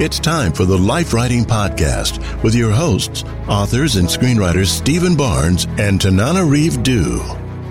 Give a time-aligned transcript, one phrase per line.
[0.00, 5.66] It's time for the Life Writing Podcast with your hosts, authors and screenwriters Stephen Barnes
[5.78, 7.22] and Tananarive Due.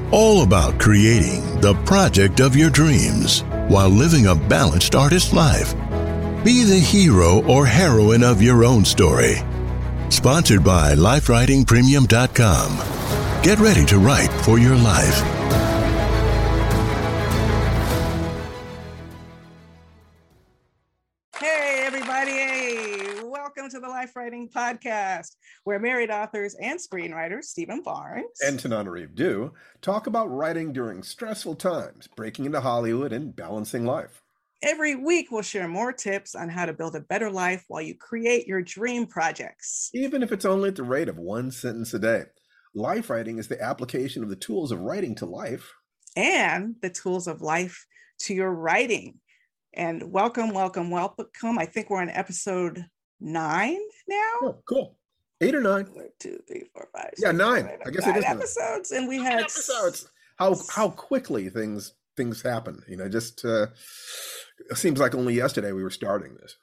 [0.10, 5.74] All about creating the project of your dreams while living a balanced artist life.
[6.46, 9.36] Be the hero or heroine of your own story.
[10.08, 13.44] Sponsored by LifeWritingPremium.com.
[13.44, 15.33] Get ready to write for your life.
[24.16, 30.32] Writing Podcast, where married authors and screenwriters, Stephen Barnes and Tanana Tananarive Due, talk about
[30.32, 34.22] writing during stressful times, breaking into Hollywood, and balancing life.
[34.62, 37.96] Every week, we'll share more tips on how to build a better life while you
[37.96, 39.90] create your dream projects.
[39.94, 42.24] Even if it's only at the rate of one sentence a day.
[42.76, 45.72] Life writing is the application of the tools of writing to life
[46.16, 47.86] and the tools of life
[48.20, 49.20] to your writing.
[49.74, 51.58] And welcome, welcome, welcome.
[51.58, 52.86] I think we're on episode
[53.24, 54.34] nine now.
[54.44, 54.98] Oh, cool.
[55.42, 55.86] Eight or nine?
[55.86, 57.14] One, two, three, four, five.
[57.18, 57.64] Yeah, nine.
[57.64, 58.38] seven, I guess nine it is nine.
[58.38, 60.08] episodes, and we had Nine episodes.
[60.38, 62.82] How how quickly things things happen.
[62.88, 63.68] You know, just uh,
[64.70, 66.56] it seems like only yesterday we were starting this.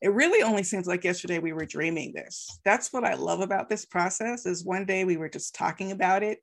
[0.00, 3.68] it really only seems like yesterday we were dreaming this that's what i love about
[3.68, 6.38] this process is one day we were just talking about it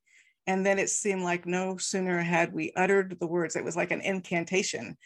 [0.48, 3.92] and then it seemed like no sooner had we uttered the words it was like
[3.92, 4.98] an incantation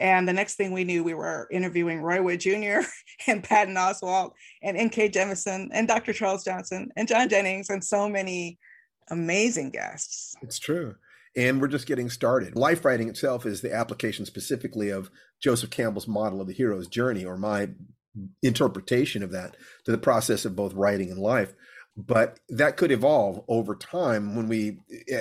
[0.00, 2.80] and the next thing we knew we were interviewing roy wood jr
[3.28, 8.08] and patton oswalt and nk jemisin and dr charles johnson and john jennings and so
[8.08, 8.58] many
[9.10, 10.94] amazing guests It's true.
[11.36, 12.56] And we're just getting started.
[12.56, 17.24] Life writing itself is the application specifically of Joseph Campbell's model of the hero's journey,
[17.24, 17.68] or my
[18.42, 21.54] interpretation of that to the process of both writing and life.
[21.96, 24.78] But that could evolve over time when we,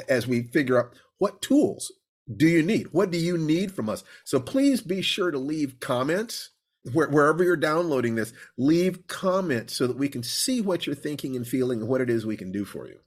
[0.08, 1.92] as we figure out what tools
[2.36, 2.88] do you need?
[2.92, 4.04] What do you need from us?
[4.24, 6.52] So please be sure to leave comments
[6.94, 8.34] where, wherever you're downloading this.
[8.58, 12.10] Leave comments so that we can see what you're thinking and feeling and what it
[12.10, 13.00] is we can do for you.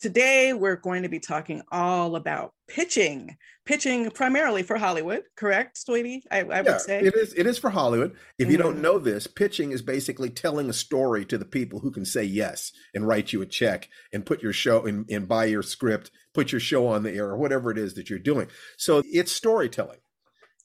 [0.00, 3.36] Today, we're going to be talking all about pitching,
[3.66, 6.22] pitching primarily for Hollywood, correct, Sweetie?
[6.30, 7.00] I, I would say.
[7.00, 7.34] it is.
[7.34, 8.14] It is for Hollywood.
[8.38, 8.62] If you Mhm.
[8.62, 12.22] don't know this, pitching is basically telling a story to the people who can say
[12.22, 16.12] yes and write you a check and put your show and, and buy your script,
[16.32, 18.46] put your show on the air, or whatever it is that you're doing.
[18.76, 19.98] So it's storytelling,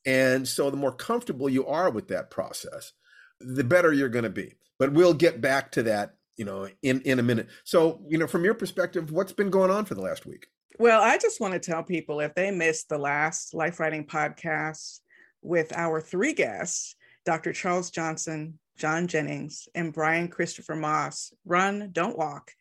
[0.05, 2.91] and so the more comfortable you are with that process,
[3.39, 4.53] the better you're going to be.
[4.77, 7.47] But we'll get back to that, you know, in in a minute.
[7.63, 10.47] So you know, from your perspective, what's been going on for the last week?
[10.79, 14.99] Well, I just want to tell people if they missed the last Life Writing podcast
[15.41, 16.95] with our three guests,
[17.25, 17.53] Dr.
[17.53, 22.51] Charles Johnson, John Jennings, and Brian Christopher Moss, run, don't walk,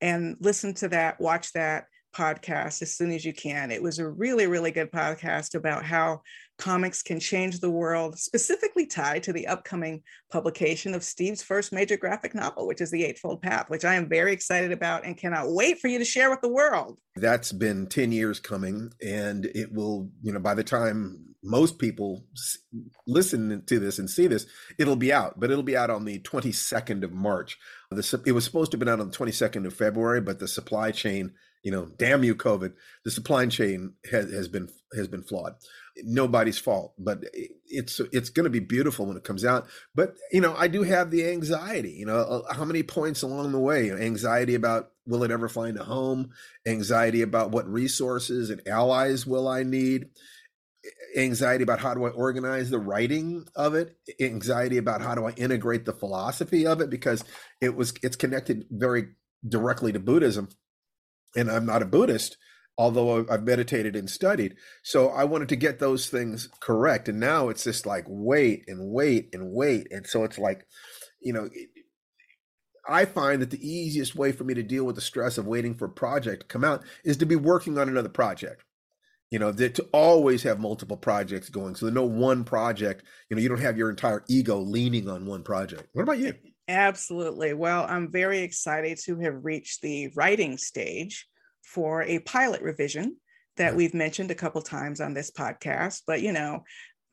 [0.00, 1.86] and listen to that, watch that
[2.16, 3.70] podcast as soon as you can.
[3.70, 6.22] It was a really, really good podcast about how
[6.58, 11.96] comics can change the world, specifically tied to the upcoming publication of Steve's first major
[11.96, 15.52] graphic novel, which is The Eightfold Path, which I am very excited about and cannot
[15.52, 16.98] wait for you to share with the world.
[17.16, 22.24] That's been 10 years coming, and it will, you know, by the time most people
[23.06, 24.46] listen to this and see this,
[24.78, 27.58] it'll be out, but it'll be out on the 22nd of March.
[27.90, 30.48] The, it was supposed to have been out on the 22nd of February, but the
[30.48, 31.34] supply chain,
[31.66, 32.74] you know, damn you, COVID,
[33.04, 35.54] the supply chain has, has been has been flawed.
[36.04, 37.24] Nobody's fault, but
[37.66, 39.66] it's it's going to be beautiful when it comes out.
[39.92, 41.90] But you know, I do have the anxiety.
[41.90, 43.90] You know, uh, how many points along the way?
[43.90, 46.30] Anxiety about will it ever find a home?
[46.68, 50.06] Anxiety about what resources and allies will I need?
[51.16, 55.32] anxiety about how do I organize the writing of it, anxiety about how do I
[55.32, 57.24] integrate the philosophy of it because
[57.60, 59.08] it was it's connected very
[59.48, 60.48] directly to Buddhism,
[61.36, 62.36] and I'm not a Buddhist,
[62.78, 64.56] although I've meditated and studied.
[64.82, 68.90] So I wanted to get those things correct, and now it's just like wait and
[68.92, 70.66] wait and wait, and so it's like,
[71.20, 71.48] you know.
[72.88, 75.74] I find that the easiest way for me to deal with the stress of waiting
[75.74, 78.62] for a project to come out is to be working on another project.
[79.30, 81.74] You know that to always have multiple projects going.
[81.74, 85.42] So no one project you know you don't have your entire ego leaning on one
[85.42, 85.88] project.
[85.94, 86.34] What about you
[86.68, 91.26] absolutely well i'm very excited to have reached the writing stage
[91.62, 93.16] for a pilot revision
[93.56, 96.62] that we've mentioned a couple times on this podcast but you know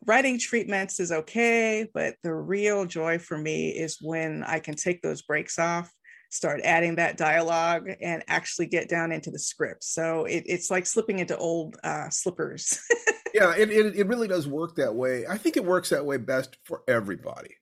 [0.05, 5.01] writing treatments is okay but the real joy for me is when i can take
[5.01, 5.91] those brakes off
[6.33, 9.83] start adding that dialogue and actually get down into the script.
[9.83, 12.79] So it, it's like slipping into old uh, slippers.
[13.35, 15.27] yeah, it, it, it really does work that way.
[15.27, 17.55] I think it works that way best for everybody.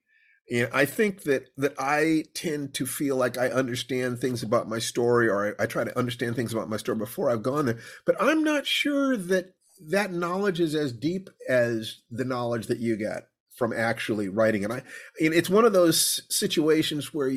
[0.49, 4.79] And I think that that I tend to feel like I understand things about my
[4.79, 7.79] story, or I, I try to understand things about my story before I've gone there.
[8.05, 9.53] But I'm not sure that
[9.89, 14.63] that knowledge is as deep as the knowledge that you get from actually writing.
[14.63, 14.83] And I,
[15.21, 17.31] and it's one of those situations where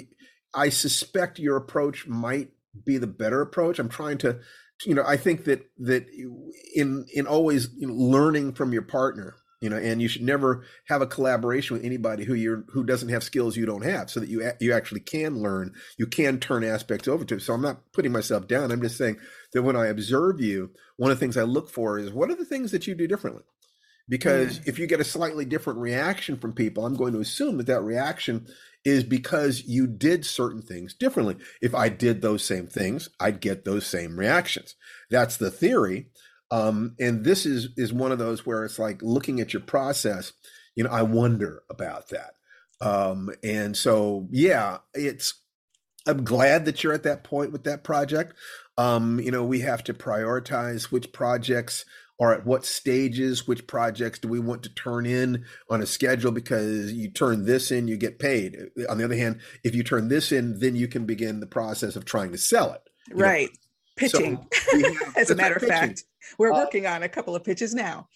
[0.55, 2.51] I suspect your approach might
[2.85, 3.79] be the better approach.
[3.79, 4.41] I'm trying to,
[4.85, 6.07] you know, I think that that
[6.75, 10.63] in in always you know, learning from your partner, you know, and you should never
[10.89, 14.21] have a collaboration with anybody who you're who doesn't have skills you don't have, so
[14.21, 17.41] that you you actually can learn, you can turn aspects over to.
[17.41, 18.71] So I'm not putting myself down.
[18.71, 19.17] I'm just saying
[19.55, 22.37] that when I observe you, one of the things I look for is what are
[22.37, 23.43] the things that you do differently
[24.07, 24.69] because mm.
[24.69, 27.81] if you get a slightly different reaction from people i'm going to assume that that
[27.81, 28.47] reaction
[28.85, 31.37] is because you did certain things differently.
[31.63, 34.75] If I did those same things, I'd get those same reactions.
[35.11, 36.09] That's the theory.
[36.55, 40.33] Um, and this is is one of those where it's like looking at your process.
[40.77, 42.35] You know, I wonder about that.
[42.81, 45.35] Um, and so, yeah, it's.
[46.07, 48.35] I'm glad that you're at that point with that project.
[48.77, 51.87] Um, you know, we have to prioritize which projects
[52.19, 56.31] or at what stages, which projects do we want to turn in on a schedule
[56.31, 58.57] because you turn this in, you get paid.
[58.89, 61.97] On the other hand, if you turn this in, then you can begin the process
[61.97, 62.83] of trying to sell it.
[63.11, 63.49] Right.
[63.49, 63.57] Know?
[63.97, 64.47] Pitching.
[64.53, 66.05] So have, As a matter of fact,
[66.39, 68.09] we're uh, working on a couple of pitches now.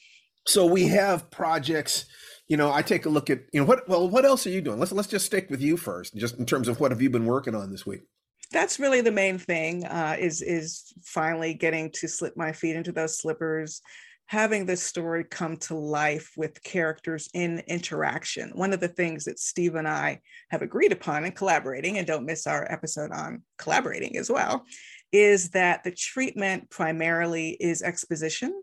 [0.47, 2.07] So we have projects
[2.49, 4.63] you know, I take a look at, you know, what well, what else are you
[4.63, 4.79] doing?
[4.79, 7.27] Let's let's just stick with you first, just in terms of what have you been
[7.27, 8.05] working on this week
[8.51, 12.93] that's really the main thing uh, is is finally getting to slip my feet into
[12.93, 13.81] those slippers
[14.27, 19.39] having this story come to life with characters in interaction one of the things that
[19.39, 20.19] steve and i
[20.51, 24.65] have agreed upon in collaborating and don't miss our episode on collaborating as well
[25.13, 28.63] is that the treatment primarily is exposition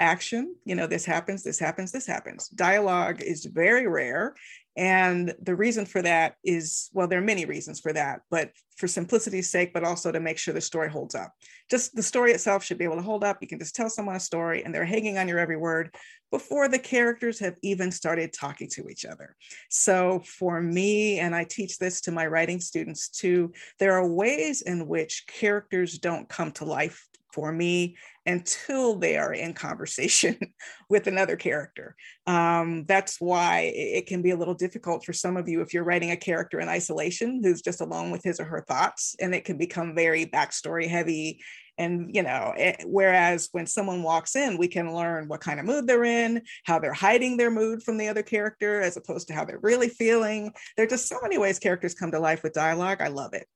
[0.00, 2.48] action you know this happens this happens this happens.
[2.48, 4.34] Dialogue is very rare
[4.76, 8.88] and the reason for that is well, there are many reasons for that, but for
[8.88, 11.32] simplicity's sake, but also to make sure the story holds up.
[11.70, 13.38] Just the story itself should be able to hold up.
[13.40, 15.94] You can just tell someone a story and they're hanging on your every word
[16.32, 19.36] before the characters have even started talking to each other.
[19.70, 24.62] So for me, and I teach this to my writing students too, there are ways
[24.62, 30.38] in which characters don't come to life for me until they are in conversation
[30.88, 31.96] with another character.
[32.26, 35.84] Um, that's why it can be a little difficult for some of you if you're
[35.84, 39.44] writing a character in isolation who's just alone with his or her thoughts, and it
[39.44, 41.40] can become very backstory heavy.
[41.76, 45.66] And, you know, it, whereas when someone walks in, we can learn what kind of
[45.66, 49.34] mood they're in, how they're hiding their mood from the other character, as opposed to
[49.34, 50.52] how they're really feeling.
[50.76, 53.00] There are just so many ways characters come to life with dialogue.
[53.00, 53.48] I love it.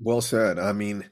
[0.00, 0.58] Well said.
[0.58, 1.04] I mean,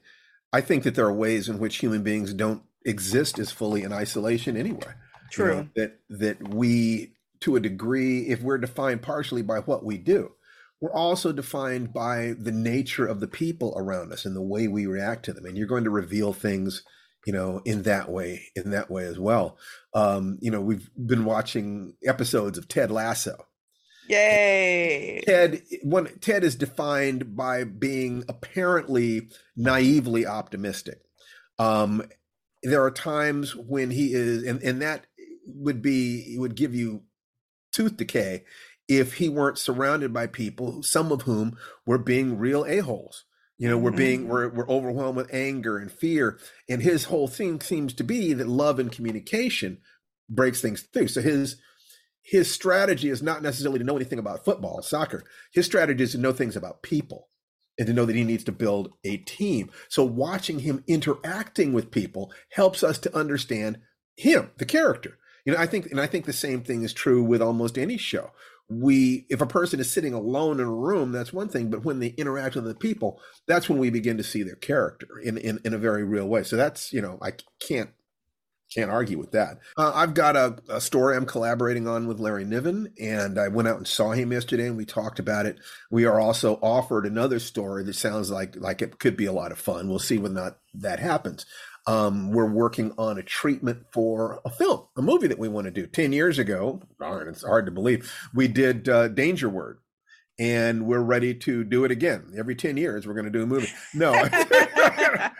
[0.53, 3.91] I think that there are ways in which human beings don't exist as fully in
[3.91, 4.93] isolation anyway.
[5.31, 5.49] True.
[5.49, 9.97] You know, that that we to a degree, if we're defined partially by what we
[9.97, 10.31] do,
[10.79, 14.85] we're also defined by the nature of the people around us and the way we
[14.85, 15.45] react to them.
[15.45, 16.83] And you're going to reveal things,
[17.25, 19.57] you know, in that way, in that way as well.
[19.93, 23.46] Um, you know, we've been watching episodes of Ted Lasso.
[24.07, 25.21] Yay!
[25.25, 31.01] Ted, one Ted is defined by being apparently naively optimistic.
[31.59, 32.03] Um,
[32.63, 35.05] there are times when he is, and, and that
[35.45, 37.03] would be would give you
[37.71, 38.43] tooth decay
[38.87, 43.25] if he weren't surrounded by people, some of whom were being real a-holes.
[43.57, 44.29] You know, we're being Mm-hmm.
[44.29, 46.39] we're, we're overwhelmed with anger and fear.
[46.69, 49.79] And his whole thing seems to be that love and communication
[50.29, 51.07] breaks things through.
[51.07, 51.57] So his
[52.27, 55.23] his strategy is not necessarily to know anything about football, soccer.
[55.53, 57.29] His strategy is to know things about people
[57.77, 59.71] and to know that he needs to build a team.
[59.87, 63.77] So watching him interacting with people helps us to understand
[64.17, 65.17] him, the character.
[65.45, 67.95] You know, I think and I think the same thing is true with almost any
[67.95, 68.31] show.
[68.67, 71.99] We if a person is sitting alone in a room, that's one thing, but when
[71.99, 75.59] they interact with the people, that's when we begin to see their character in in,
[75.63, 76.43] in a very real way.
[76.43, 77.31] So that's, you know, I
[77.65, 77.91] can't
[78.73, 79.59] can't argue with that.
[79.77, 83.67] Uh, I've got a, a story I'm collaborating on with Larry Niven, and I went
[83.67, 85.57] out and saw him yesterday, and we talked about it.
[85.89, 89.51] We are also offered another story that sounds like like it could be a lot
[89.51, 89.87] of fun.
[89.87, 91.45] We'll see whether not that happens.
[91.85, 95.71] Um, we're working on a treatment for a film, a movie that we want to
[95.71, 95.87] do.
[95.87, 99.79] Ten years ago, darn, it's hard to believe, we did uh, Danger Word,
[100.37, 102.33] and we're ready to do it again.
[102.37, 103.71] Every ten years, we're going to do a movie.
[103.93, 104.11] No.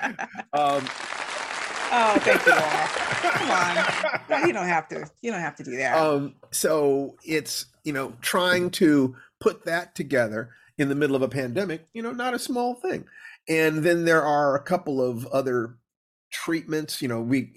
[0.54, 0.86] um,
[1.92, 3.32] Oh, thank you all.
[3.32, 3.86] Come on.
[4.30, 5.10] No, you don't have to.
[5.22, 5.98] You don't have to do that.
[5.98, 11.30] um so it's you know trying to put that together in the middle of a
[11.30, 13.06] pandemic you know not a small thing
[13.48, 15.78] and then there are a couple of other
[16.30, 17.54] treatments you know we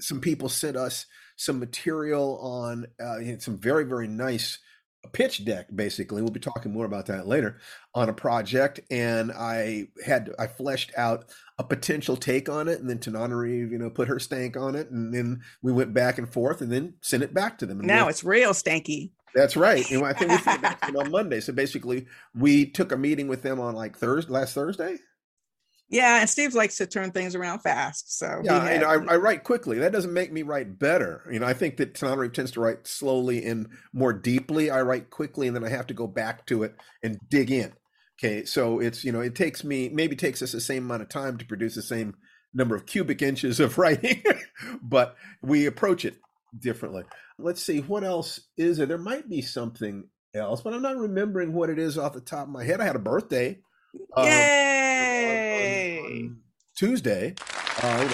[0.00, 1.04] some people sent us
[1.36, 4.58] some material on uh, some very very nice
[5.06, 6.22] pitch deck basically.
[6.22, 7.58] We'll be talking more about that later
[7.96, 11.24] on a project and i had i fleshed out
[11.58, 14.90] a potential take on it and then tananarive you know put her stank on it
[14.90, 17.88] and then we went back and forth and then sent it back to them and
[17.88, 19.10] now it's real stanky.
[19.34, 21.40] that's right and i think we sent it back to them on monday.
[21.40, 24.98] So basically we took a meeting with them on like thursday last thursday
[25.88, 28.18] Yeah, and Steve likes to turn things around fast.
[28.18, 29.78] So Yeah, had- I, I write quickly.
[29.78, 31.22] That doesn't make me write better.
[31.30, 34.70] You know, I think that Reeve tends to write slowly and more deeply.
[34.70, 37.72] I write quickly, and then I have to go back to it and dig in.
[38.18, 41.08] Okay, so it's you know, it takes me maybe takes us the same amount of
[41.10, 42.14] time to produce the same
[42.54, 44.22] number of cubic inches of writing,
[44.82, 46.16] but we approach it
[46.58, 47.02] differently.
[47.38, 48.86] Let's see what else is there.
[48.86, 52.44] There might be something else, but I'm not remembering what it is off the top
[52.46, 52.80] of my head.
[52.80, 53.58] I had a birthday.
[54.16, 54.26] uh, on-
[55.22, 56.00] Yay!
[56.00, 56.40] on
[56.76, 57.34] Tuesday.
[57.38, 58.08] Uh,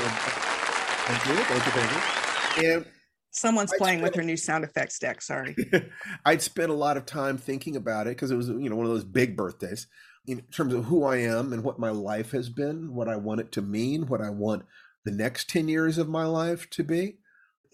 [1.05, 2.75] thank you, thank you, thank you.
[2.75, 2.87] And
[3.35, 5.23] Someone's I playing with her new sound effects deck.
[5.23, 5.57] Sorry.
[6.27, 8.85] I'd spent a lot of time thinking about it because it was, you know, one
[8.85, 9.87] of those big birthdays
[10.27, 13.41] in terms of who I am and what my life has been, what I want
[13.41, 14.65] it to mean, what I want
[15.05, 17.17] the next 10 years of my life to be.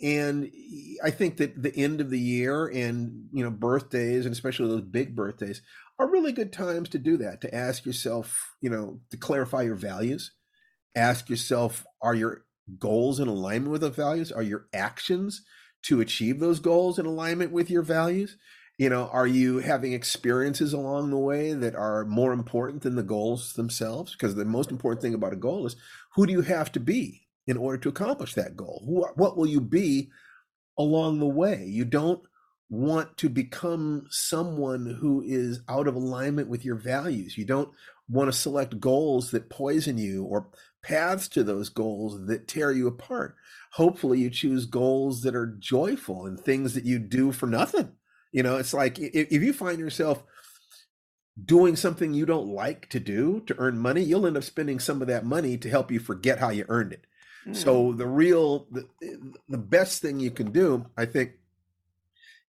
[0.00, 0.49] And
[1.04, 4.82] I think that the end of the year and, you know, birthdays and especially those
[4.82, 5.61] big birthdays
[5.98, 9.74] are really good times to do that, to ask yourself, you know, to clarify your
[9.74, 10.32] values.
[10.94, 12.44] Ask yourself, are your
[12.78, 14.30] goals in alignment with those values?
[14.30, 15.42] Are your actions
[15.84, 18.36] to achieve those goals in alignment with your values?
[18.78, 23.02] You know, are you having experiences along the way that are more important than the
[23.02, 24.12] goals themselves?
[24.12, 25.74] Because the most important thing about a goal is
[26.14, 28.84] who do you have to be in order to accomplish that goal?
[28.86, 30.10] Who, what will you be
[30.78, 31.64] along the way?
[31.64, 32.22] You don't
[32.70, 37.38] want to become someone who is out of alignment with your values.
[37.38, 37.70] You don't
[38.08, 40.48] want to select goals that poison you or
[40.82, 43.37] paths to those goals that tear you apart.
[43.72, 47.92] Hopefully, you choose goals that are joyful and things that you do for nothing.
[48.32, 50.22] You know, it's like if, you find yourself
[51.42, 55.00] doing something you don't like to do to earn money, you'll end up spending some
[55.00, 57.04] of that money to help you forget how you earned it.
[57.46, 57.56] Mm.
[57.56, 58.87] So the real the,
[59.48, 61.32] the best thing you can do, I think,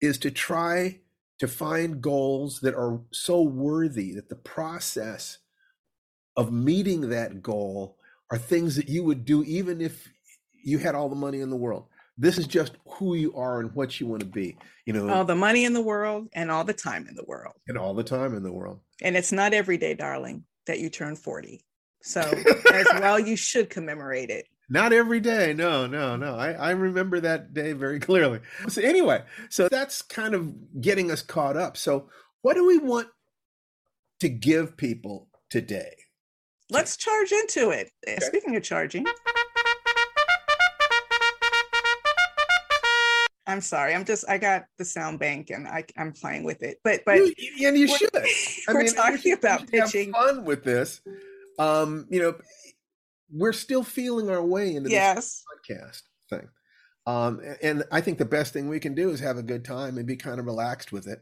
[0.00, 1.00] is to try
[1.38, 5.38] to find goals that are so worthy that the process
[6.36, 7.96] of meeting that goal
[8.30, 10.08] are things that you would do even if
[10.62, 11.86] you had all the money in the world.
[12.16, 15.24] This is just who you are and what you want to be, you know, all
[15.24, 17.54] the money in the world and all the time in the world.
[17.66, 18.80] and all the time in the world.
[19.02, 21.64] And it's not every day, darling, that you turn 40.
[22.02, 22.20] So
[22.72, 24.46] as well, you should commemorate it.
[24.68, 25.52] Not every day.
[25.52, 26.36] No, no, no.
[26.36, 28.40] I, I remember that day very clearly.
[28.68, 31.76] So anyway, so that's kind of getting us caught up.
[31.76, 32.08] So
[32.42, 33.08] what do we want
[34.20, 35.94] to give people today?
[36.70, 37.90] Let's charge into it.
[38.08, 39.06] Uh, Speaking of charging,
[43.46, 43.94] I'm sorry.
[43.94, 46.78] I'm just I got the sound bank and I, I'm playing with it.
[46.82, 48.10] But but you, and you should.
[48.16, 48.24] I
[48.72, 50.12] we're mean, talking should, about should have pitching.
[50.12, 51.02] fun with this.
[51.58, 52.34] Um, you know,
[53.34, 55.16] we're still feeling our way into Yes.
[55.16, 56.48] this podcast thing.
[57.06, 59.98] Um, and I think the best thing we can do is have a good time
[59.98, 61.18] and be kind of relaxed with it.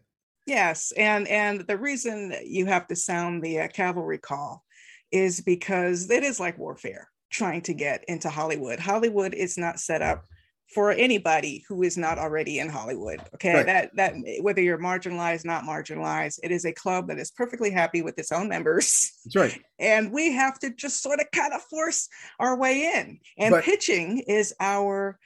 [0.46, 4.64] Yes, and and the reason you have to sound the uh, cavalry call
[5.10, 8.78] is because it is like warfare trying to get into Hollywood.
[8.78, 10.24] Hollywood is not set up
[10.74, 13.20] for anybody who is not already in Hollywood.
[13.34, 13.66] Okay, Right.
[13.66, 18.02] that that whether you're marginalized, not marginalized, it is a club that is perfectly happy
[18.02, 19.12] with its own members.
[19.24, 19.62] That's right.
[19.78, 23.18] and we have to just sort of kind of force our way in.
[23.38, 25.18] And But- pitching is our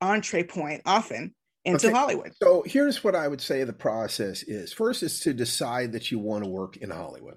[0.00, 1.96] entree point often into Okay.
[1.96, 2.32] Hollywood.
[2.42, 4.72] So here's what I would say the process is.
[4.72, 7.36] First is to decide that you want to work in Hollywood.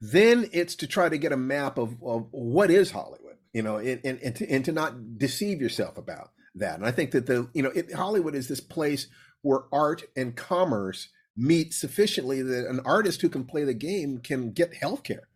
[0.00, 3.76] Then it's to try to get a map of, of what is Hollywood, you know,
[3.76, 6.76] and, and, and, to, and to not deceive yourself about that.
[6.76, 9.06] And I think that the, you know, it, Hollywood is this place
[9.42, 14.52] where art and commerce meet sufficiently that an artist who can play the game can
[14.52, 15.28] get health care,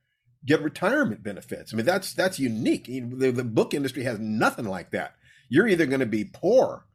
[0.44, 1.72] get retirement benefits.
[1.72, 2.88] I mean, that's that's unique.
[2.88, 5.14] You know, The, the book industry has nothing like that.
[5.48, 6.86] You're either going to be poor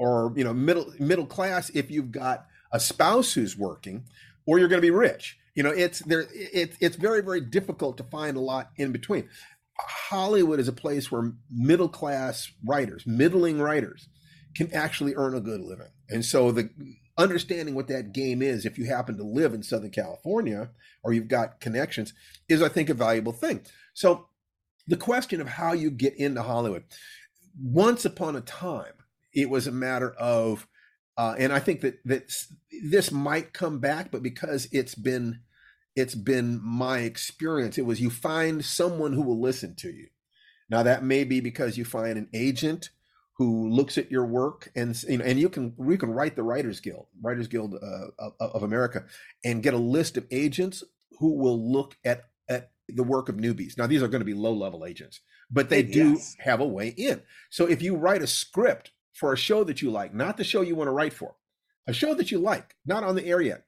[0.00, 4.04] or you know middle middle class if you've got a spouse who's working
[4.46, 7.98] or you're going to be rich you know it's there it, it's very very difficult
[7.98, 9.28] to find a lot in between
[9.86, 14.08] hollywood is a place where middle class writers middling writers
[14.54, 15.90] can actually earn a good living.
[16.08, 16.70] And so the
[17.18, 20.70] understanding what that game is if you happen to live in southern california
[21.02, 22.14] or you've got connections
[22.48, 23.60] is i think a valuable thing.
[23.92, 24.28] So
[24.86, 26.84] the question of how you get into hollywood
[27.60, 28.94] once upon a time
[29.34, 30.66] it was a matter of
[31.18, 32.32] uh, and i think that that
[32.82, 35.40] this might come back but because it's been
[35.96, 40.08] it's been my experience it was you find someone who will listen to you.
[40.68, 42.90] Now that may be because you find an agent
[43.34, 46.42] who looks at your work and you know and you can we can write the
[46.42, 49.04] writers guild writers guild uh, of, of america
[49.44, 50.84] and get a list of agents
[51.18, 53.78] who will look at at the work of newbies.
[53.78, 55.20] Now these are going to be low level agents
[55.50, 56.36] but they do Yes.
[56.40, 57.22] have a way in.
[57.50, 60.60] So if you write a script for a show that you like, not the show
[60.60, 61.34] you want to write for,
[61.86, 63.64] a show that you like, not on the air yet,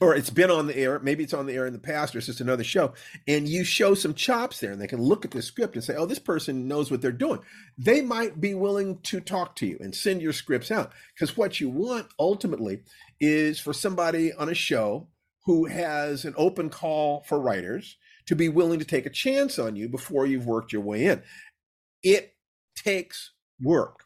[0.00, 2.18] or it's been on the air, maybe it's on the air in the past, or
[2.18, 2.92] it's just another show,
[3.26, 5.96] and you show some chops there, and they can look at the script and say,
[5.96, 7.40] oh, this person knows what they're doing.
[7.76, 10.92] They might be willing to talk to you and send your scripts out.
[11.14, 12.82] Because what you want ultimately
[13.20, 15.08] is for somebody on a show
[15.46, 19.74] who has an open call for writers to be willing to take a chance on
[19.74, 21.22] you before you've worked your way in.
[22.02, 22.34] It
[22.76, 24.04] takes work.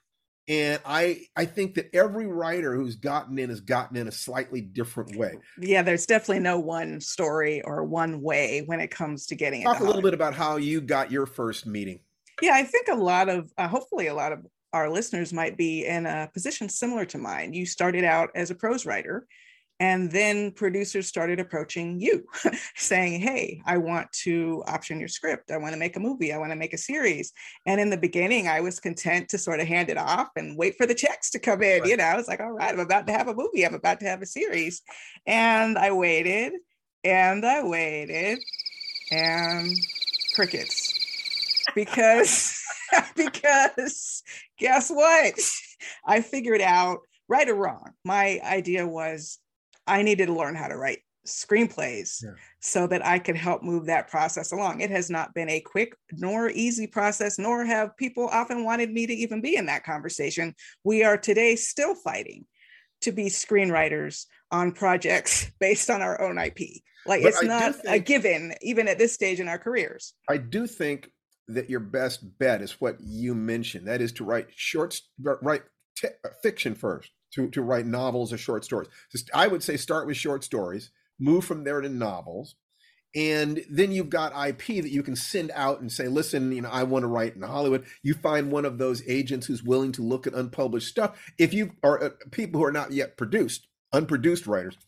[0.52, 4.60] And I I think that every writer who's gotten in has gotten in a slightly
[4.60, 5.38] different way.
[5.58, 9.80] Yeah, there's definitely no one story or one way when it comes to getting Talk
[9.80, 12.00] a little bit about how you got your first meeting.
[12.42, 15.86] Yeah, I think a lot of, uh, hopefully, a lot of our listeners might be
[15.86, 17.54] in a position similar to mine.
[17.54, 19.26] You started out as a prose writer,
[19.80, 22.24] and then producers started approaching you
[22.76, 25.50] saying, Hey, I want to option your script.
[25.50, 26.32] I want to make a movie.
[26.32, 27.32] I want to make a series.
[27.66, 30.76] And in the beginning, I was content to sort of hand it off and wait
[30.76, 31.80] for the checks to come in.
[31.80, 31.90] Right.
[31.90, 33.64] You know, I was like, All right, I'm about to have a movie.
[33.64, 34.82] I'm about to have a series.
[35.26, 36.52] And I waited
[37.04, 38.38] and I waited
[39.10, 39.76] and
[40.34, 40.98] crickets
[41.74, 42.58] because
[43.16, 44.22] because
[44.58, 45.34] guess what
[46.06, 49.38] i figured out right or wrong my idea was
[49.86, 52.30] i needed to learn how to write screenplays Yeah.
[52.60, 54.80] so that i could help move that process along.
[54.80, 59.06] It has not been a quick nor easy process nor have people often wanted me
[59.06, 60.54] to even be in that conversation.
[60.82, 62.44] We are today still fighting
[63.02, 66.58] to be screenwriters on projects based on our own ip
[67.06, 70.14] like But it's I not a given even at this stage in our careers.
[70.28, 71.10] I do think
[71.48, 73.86] that your best bet is what you mentioned.
[73.88, 75.62] That is to write short, write
[75.96, 76.08] t-
[76.42, 78.88] fiction first, to, to write novels or short stories.
[79.34, 82.56] I would say start with short stories, move from there to novels,
[83.14, 86.70] and then you've got IP that you can send out and say, listen, you know,
[86.70, 87.84] I want to write in Hollywood.
[88.02, 91.20] You find one of those agents who's willing to look at unpublished stuff.
[91.38, 94.78] If you are uh, people who are not yet produced, unproduced writers,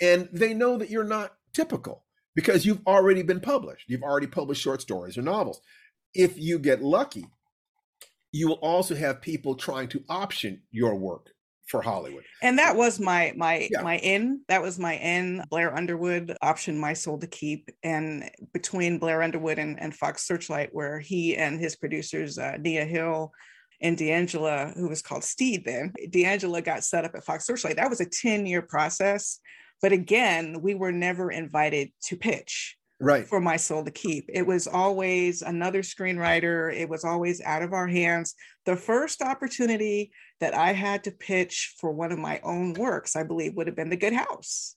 [0.00, 3.84] and they know that you're not typical because you've already been published.
[3.88, 5.60] You've already published short stories or novels.
[6.14, 7.26] If you get lucky,
[8.32, 11.34] you will also have people trying to option your work
[11.68, 12.24] for Hollywood.
[12.42, 13.82] and that was my my Yeah.
[13.82, 18.98] my in that was my in blair underwood optioned my soul to keep and between
[18.98, 23.32] blair underwood and, and fox searchlight where he and his producers uh, nia hill
[23.80, 27.90] and d'angela who was called steed then d'angela got set up at fox searchlight that
[27.90, 29.38] was a 10 year process
[29.82, 34.28] but again we were never invited to pitch right for my soul to keep.
[34.32, 36.74] It was always another screenwriter.
[36.74, 38.34] It was always out of our hands.
[38.64, 43.22] The first opportunity that I had to pitch for one of my own works, I
[43.22, 44.74] believe, would have been The Good House.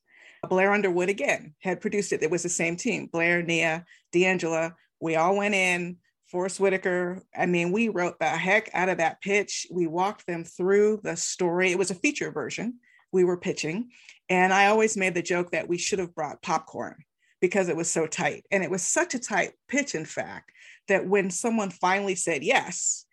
[0.50, 2.24] Blair Underwood again had produced it.
[2.24, 4.74] It was the same team Blair, Nia, D'Angela.
[5.00, 5.98] We all went in.
[6.28, 7.22] Forest Whitaker.
[7.38, 9.68] I mean, we wrote the heck out of that pitch.
[9.70, 11.72] We walked them through the story.
[11.72, 12.80] It was a feature version
[13.12, 13.90] we were pitching.
[14.30, 17.04] And I always made the joke that we should have brought popcorn
[17.42, 18.46] because it was so tight.
[18.52, 20.52] And it was such a tight pitch, in fact,
[20.88, 23.06] that when someone finally said yes,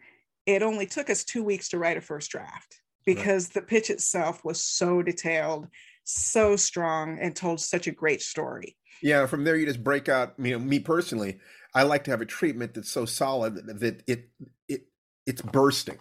[0.46, 3.54] it only took us two weeks to write a first draft because right.
[3.54, 5.66] the pitch itself was so detailed,
[6.04, 8.76] so strong, and told such a great story.
[9.02, 10.34] Yeah, from there you just break out.
[10.38, 11.38] You know, me personally,
[11.74, 14.28] I like to have a treatment that's so solid that it
[14.68, 14.86] it
[15.26, 15.98] it's bursting.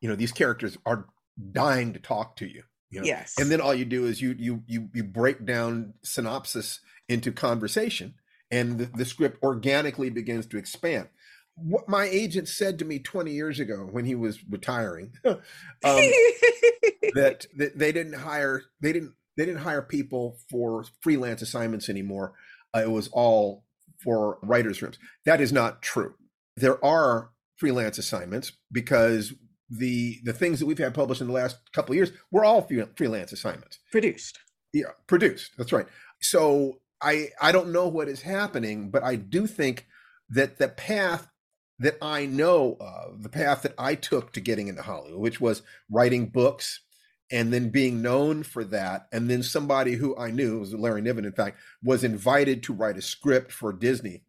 [0.00, 1.06] You know, these characters are
[1.52, 2.62] dying to talk to you.
[2.94, 3.06] You know?
[3.06, 3.34] Yes.
[3.38, 8.14] And then all you do is you you you you break down synopsis into conversation,
[8.50, 11.08] and the, the script organically begins to expand.
[11.56, 15.40] What my agent said to me 20 years ago when he was retiring, um,
[15.82, 22.34] that, that they didn't hire they didn't they didn't hire people for freelance assignments anymore.
[22.74, 23.64] Uh, it was all
[24.02, 24.98] for writers' rooms.
[25.24, 26.14] That is not true.
[26.56, 29.32] There are freelance assignments because
[29.70, 32.68] the the things that we've had published in the last couple of years were all
[32.96, 33.78] freelance assignments.
[33.90, 34.38] Produced.
[34.72, 35.52] Yeah produced.
[35.56, 35.86] That's right.
[36.20, 39.86] So i i don't know what is happening but i do think
[40.28, 41.28] that the path
[41.78, 45.62] that i know of the path that i took to getting into hollywood which was
[45.90, 46.80] writing books
[47.30, 51.24] and then being known for that and then somebody who i knew was larry niven
[51.24, 54.22] in fact was invited to write a script for disney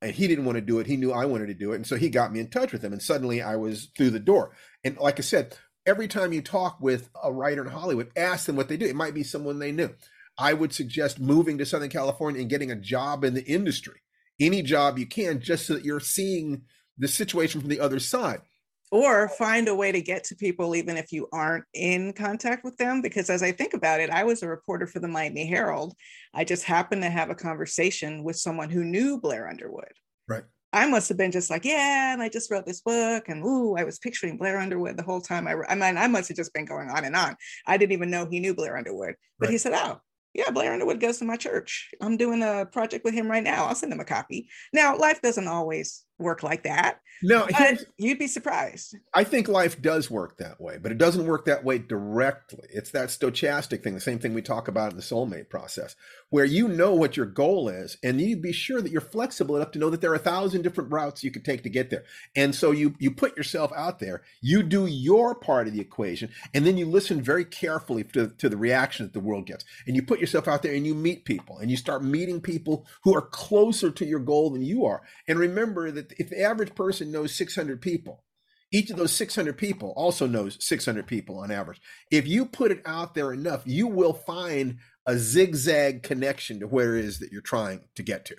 [0.00, 0.86] and he didn't want to do it.
[0.86, 1.76] He knew I wanted to do it.
[1.76, 2.92] And so he got me in touch with him.
[2.92, 4.52] And suddenly I was through the door.
[4.84, 5.56] And like I said,
[5.86, 8.86] every time you talk with a writer in Hollywood, ask them what they do.
[8.86, 9.90] It might be someone they knew.
[10.38, 14.02] I would suggest moving to Southern California and getting a job in the industry,
[14.38, 16.62] any job you can, just so that you're seeing
[16.96, 18.42] the situation from the other side
[18.90, 22.76] or find a way to get to people even if you aren't in contact with
[22.76, 25.94] them because as i think about it i was a reporter for the miami herald
[26.34, 29.92] i just happened to have a conversation with someone who knew blair underwood
[30.28, 33.44] right i must have been just like yeah and i just wrote this book and
[33.44, 36.36] ooh i was picturing blair underwood the whole time i, I mean i must have
[36.36, 39.46] just been going on and on i didn't even know he knew blair underwood but
[39.46, 39.52] right.
[39.52, 40.00] he said oh
[40.34, 41.90] yeah, Blair Underwood goes to my church.
[42.00, 43.64] I'm doing a project with him right now.
[43.64, 44.48] I'll send him a copy.
[44.72, 47.00] Now, life doesn't always work like that.
[47.22, 47.48] No,
[47.96, 48.96] you'd be surprised.
[49.12, 52.68] I think life does work that way, but it doesn't work that way directly.
[52.70, 55.96] It's that stochastic thing, the same thing we talk about in the soulmate process,
[56.30, 59.72] where you know what your goal is, and you be sure that you're flexible enough
[59.72, 62.04] to know that there are a thousand different routes you could take to get there.
[62.36, 66.30] And so you you put yourself out there, you do your part of the equation,
[66.54, 69.64] and then you listen very carefully to, to the reaction that the world gets.
[69.86, 72.86] And you put yourself out there and you meet people, and you start meeting people
[73.02, 75.02] who are closer to your goal than you are.
[75.26, 78.24] And remember that if the average person knows 600 people,
[78.70, 81.80] each of those 600 people also knows 600 people on average.
[82.10, 86.96] If you put it out there enough, you will find a zigzag connection to where
[86.96, 88.36] it is that you're trying to get to.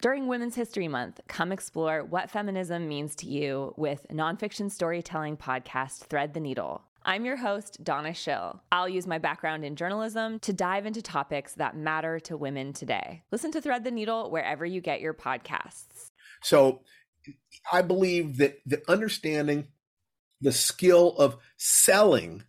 [0.00, 6.06] During Women's History Month, come explore what feminism means to you with nonfiction storytelling podcast
[6.06, 6.82] Thread the Needle.
[7.04, 8.62] I'm your host, Donna Schill.
[8.70, 13.24] I'll use my background in journalism to dive into topics that matter to women today.
[13.32, 16.11] Listen to Thread the Needle wherever you get your podcasts.
[16.42, 16.82] So
[17.72, 19.68] I believe that the understanding
[20.42, 22.44] the skill of selling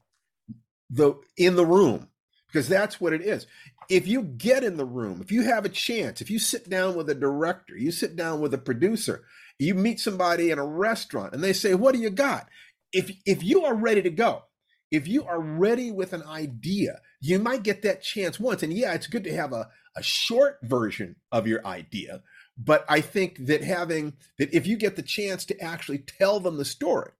[0.89, 2.09] the in the room
[2.47, 3.47] because that's what it is.
[3.89, 6.95] If you get in the room, if you have a chance, if you sit down
[6.95, 9.23] with a director, you sit down with a producer,
[9.59, 12.49] you meet somebody in a restaurant and they say, "What do you got?"
[12.93, 14.43] If if you are ready to go,
[14.91, 18.63] if you are ready with an idea, you might get that chance once.
[18.63, 22.23] And yeah, it's good to have a, a short version of your idea,
[22.57, 26.57] but I think that having that if you get the chance to actually tell them
[26.57, 27.11] the story,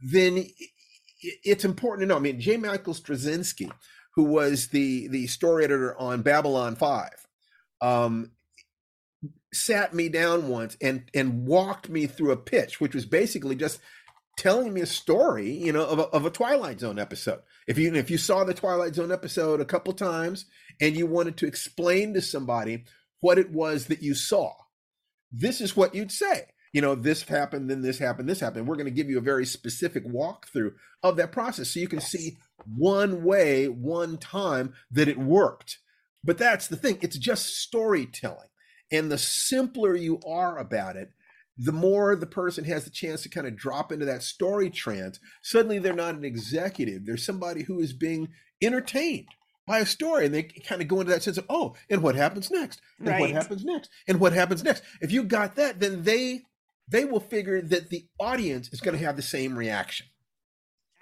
[0.00, 0.46] then
[1.20, 2.16] it's important to know.
[2.16, 2.56] I mean, J.
[2.56, 3.70] Michael Straczynski,
[4.14, 7.26] who was the the story editor on Babylon Five,
[7.80, 8.32] um,
[9.52, 13.80] sat me down once and and walked me through a pitch, which was basically just
[14.36, 17.40] telling me a story, you know, of a, of a Twilight Zone episode.
[17.66, 20.44] If you if you saw the Twilight Zone episode a couple times
[20.80, 22.84] and you wanted to explain to somebody
[23.20, 24.52] what it was that you saw,
[25.32, 26.46] this is what you'd say.
[26.72, 28.66] You know, this happened, then this happened, this happened.
[28.66, 32.00] We're going to give you a very specific walkthrough of that process so you can
[32.00, 32.36] see
[32.66, 35.78] one way, one time that it worked.
[36.22, 38.48] But that's the thing, it's just storytelling.
[38.92, 41.12] And the simpler you are about it,
[41.56, 45.18] the more the person has the chance to kind of drop into that story trance.
[45.42, 48.28] Suddenly they're not an executive, they're somebody who is being
[48.60, 49.28] entertained
[49.66, 52.14] by a story and they kind of go into that sense of oh and what
[52.14, 53.20] happens next and Right.
[53.20, 56.42] what happens next and what happens next if you got that then they
[56.88, 60.06] they will figure that the audience is going to have the same reaction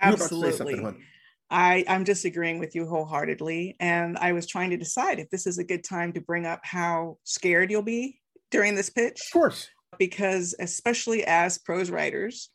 [0.02, 1.04] You were about to say something, Absolutely.
[1.50, 3.76] I, I'm disagreeing with you wholeheartedly.
[3.78, 6.60] And I was trying to decide if this is a good time to bring up
[6.64, 8.18] how scared you'll be
[8.50, 9.20] during this pitch.
[9.26, 12.50] of course because especially as prose writers,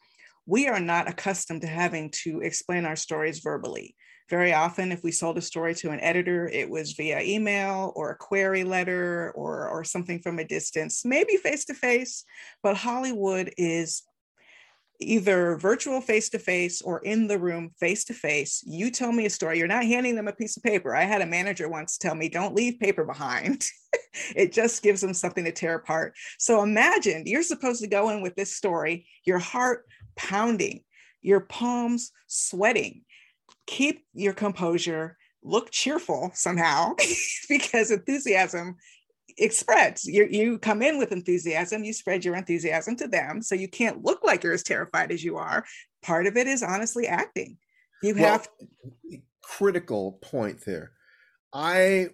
[0.46, 3.96] we are not accustomed to having to explain our stories verbally.
[4.30, 8.12] Very often, if we sold a story to an editor, it was via email or
[8.12, 12.24] a query letter or, or something from a distance, maybe face to face.
[12.62, 14.04] But Hollywood is
[15.00, 18.62] either virtual face to face or in the room face to face.
[18.66, 20.96] You tell me a story, you're not handing them a piece of paper.
[20.96, 23.66] I had a manager once tell me, don't leave paper behind.
[24.36, 26.14] it just gives them something to tear apart.
[26.38, 29.86] So imagine you're supposed to go in with this story, your heart
[30.18, 30.84] pounding,
[31.22, 33.04] your palms sweating.
[33.70, 36.96] Keep your composure, look cheerful somehow,
[37.50, 38.78] because enthusiasm
[39.38, 40.06] it spreads.
[40.06, 43.42] You, you come in with enthusiasm, you spread your enthusiasm to them.
[43.44, 45.66] So you can't look like you're as terrified as you are.
[46.02, 47.58] Part of it is honestly acting.
[48.02, 48.50] You Well, have
[49.44, 50.92] critical point there.
[51.54, 52.10] I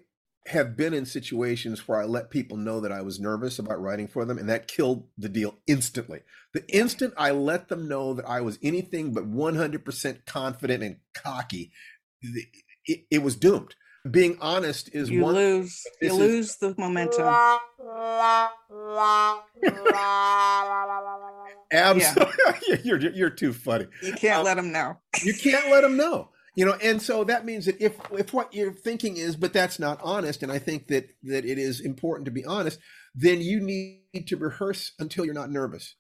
[0.48, 4.08] have been in situations where I let people know that I was nervous about writing
[4.08, 6.20] for them, and that killed the deal instantly.
[6.54, 11.72] The instant I let them know that I was anything but 100% confident and cocky,
[12.22, 13.76] it, it was doomed.
[14.10, 15.34] Being honest is you one.
[15.34, 17.26] lose you is- lose the momentum.
[21.72, 23.88] Absolutely, you're you're too funny.
[24.02, 24.98] You can't Um, let them know.
[25.24, 28.54] you can't let them know you know and so that means that if if what
[28.54, 32.26] you're thinking is but that's not honest and i think that that it is important
[32.26, 32.80] to be honest
[33.14, 35.96] then you need to rehearse until you're not nervous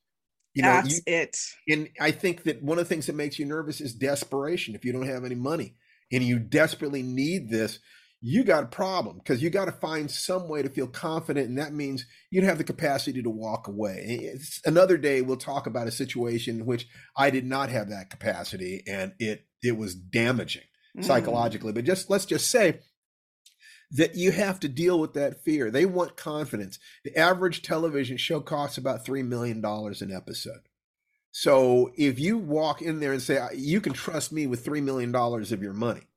[0.53, 1.37] you know That's you, it.
[1.67, 4.85] and i think that one of the things that makes you nervous is desperation if
[4.85, 5.75] you don't have any money
[6.11, 7.79] and you desperately need this
[8.27, 11.59] you got a problem because you got to find some way to feel confident and
[11.59, 14.19] that means you'd have the capacity to walk away.
[14.33, 18.09] It's another day we'll talk about a situation in which i did not have that
[18.09, 20.63] capacity and it it was damaging
[20.97, 21.03] Mm.
[21.03, 21.73] psychologically.
[21.73, 22.79] But just let's just say
[23.91, 25.69] that you have to deal with that fear.
[25.69, 26.79] They want confidence.
[27.03, 30.61] The average television show costs about $3 million an episode.
[31.31, 35.13] So if you walk in there and say you can trust me with $3 million
[35.13, 36.07] of your money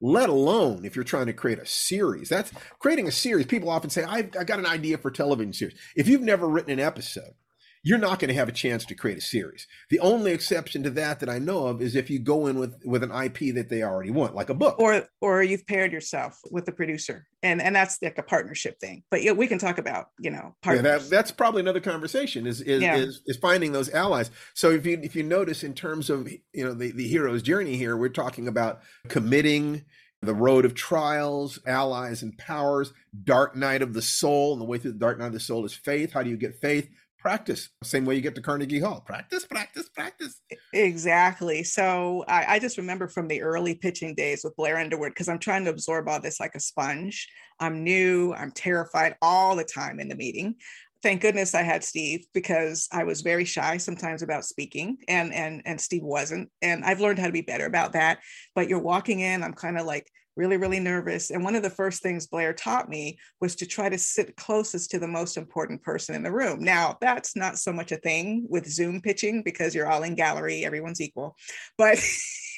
[0.00, 2.28] let alone if you're trying to create a series.
[2.28, 5.52] That's creating a series people often say I've, I've got an idea for a television
[5.52, 5.76] series.
[5.96, 7.34] If you've never written an episode
[7.82, 10.90] you're not going to have a chance to create a series the only exception to
[10.90, 13.68] that that i know of is if you go in with with an ip that
[13.68, 17.26] they already want like a book Or or you've paired yourself with the producer.
[17.42, 19.02] And and that's like a partnership thing.
[19.10, 22.60] But yeah, we can talk about, you know, yeah, that, that's probably another conversation is
[22.60, 22.96] is, Yeah.
[22.96, 26.64] is is finding those allies so if you if you notice in terms of you
[26.64, 29.84] know the, the hero's journey here we're talking about committing
[30.22, 32.92] the road of trials allies and powers
[33.24, 35.64] dark night of the soul and the way through the dark night of the soul
[35.64, 36.88] is faith how do you get faith
[37.18, 40.40] practice same way you get to carnegie hall practice practice practice
[40.72, 41.64] Exactly.
[41.64, 45.38] So I, I just remember from the early pitching days with Blair Underwood, because I'm
[45.38, 47.28] trying to absorb all this like a sponge.
[47.60, 50.56] I'm new, I'm terrified all the time in the meeting.
[51.02, 55.62] Thank goodness I had Steve because I was very shy sometimes about speaking and and
[55.64, 56.50] and Steve wasn't.
[56.60, 58.18] And I've learned how to be better about that.
[58.54, 61.30] But you're walking in, I'm kind of like really, really nervous.
[61.30, 64.92] And one of the first things Blair taught me was to try to sit closest
[64.92, 66.62] to the most important person in the room.
[66.62, 70.64] Now, that's not so much a thing with Zoom pitching because you're all in gallery,
[70.64, 71.36] everyone's equal.
[71.76, 71.98] But,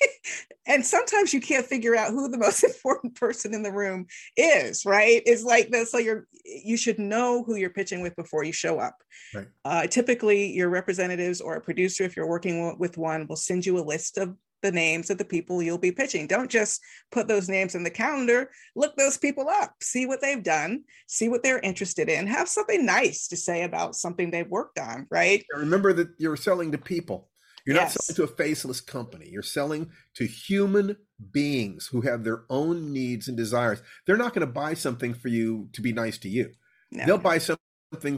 [0.66, 4.84] and sometimes you can't figure out who the most important person in the room is,
[4.84, 5.22] right?
[5.24, 5.88] It's like that.
[5.88, 8.96] So you're, you should know who you're pitching with before you show up.
[9.34, 9.48] Right.
[9.64, 13.78] Uh, typically, your representatives or a producer, if you're working with one, will send you
[13.78, 16.26] a list of the names of the people you'll be pitching.
[16.26, 18.50] Don't just put those names in the calendar.
[18.76, 22.84] Look those people up, see what they've done, see what they're interested in, have something
[22.84, 25.44] nice to say about something they've worked on, right?
[25.54, 27.28] remember that you're selling to people
[27.66, 27.94] you're Yes.
[27.94, 30.96] not selling to a faceless company you're selling to human
[31.30, 35.28] beings who have their own needs and desires they're not going to buy something for
[35.28, 36.50] you to be nice to you
[36.90, 37.60] No, They'll buy something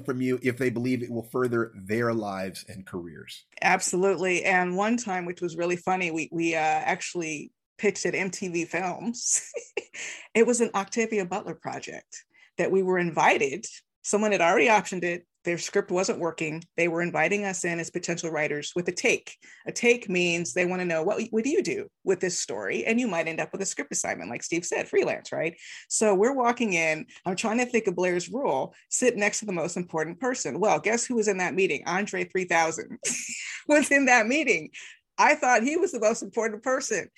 [0.05, 3.47] from you if they believe it will further their lives and careers.
[3.63, 4.45] absolutely.
[4.45, 9.43] And one time, which was really funny, we we uh, actually pitched at MTV Films.
[10.35, 12.25] it was an Octavia Butler project
[12.59, 13.65] that we were invited.
[14.03, 15.27] Someone had already optioned it.
[15.45, 16.63] Their script wasn't working.
[16.77, 19.37] They were inviting us in as potential writers with a take.
[19.67, 22.85] A take means they want to know what, do you do with this story?
[22.85, 25.57] And you might end up with a script assignment, like Steve said, freelance, right?
[25.89, 27.07] So we're walking in.
[27.27, 30.61] I'm trying to think of Blair's rule sit next to the most important person.
[30.61, 31.83] Well, guess who was in that meeting?
[31.87, 32.99] Andre 3000
[33.69, 34.71] was in that meeting.
[35.19, 37.09] I thought he was the most important person.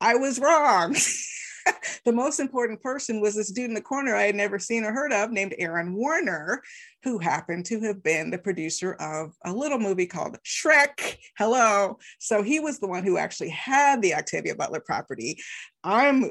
[0.00, 0.96] I was wrong.
[2.04, 4.92] the most important person was this dude in the corner I had never seen or
[4.92, 6.62] heard of named Aron Warner,
[7.02, 11.16] who happened to have been the producer of a little movie called Shrek.
[11.38, 11.98] Hello.
[12.18, 15.38] So he was the one who actually had the Octavia Butler property.
[15.82, 16.30] I'm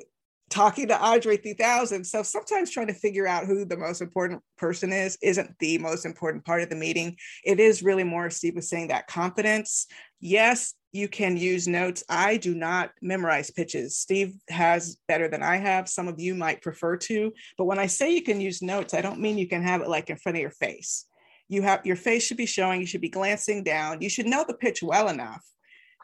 [0.49, 2.03] talking to Andre 3000.
[2.03, 6.05] So sometimes trying to figure out who the most important person is isn't the most
[6.05, 7.17] important part of the meeting.
[7.43, 9.87] It is really more, Steve was saying, that confidence.
[10.19, 12.03] Yes, you can use notes.
[12.07, 13.97] I do not memorize pitches.
[13.97, 15.89] Steve has better than I have.
[15.89, 19.01] Some of you might prefer to, but when I say you can use notes, I
[19.01, 21.05] don't mean you can have it like in front of your face.
[21.49, 24.01] You have your face should be showing, you should be glancing down.
[24.01, 25.43] You should know the pitch well enough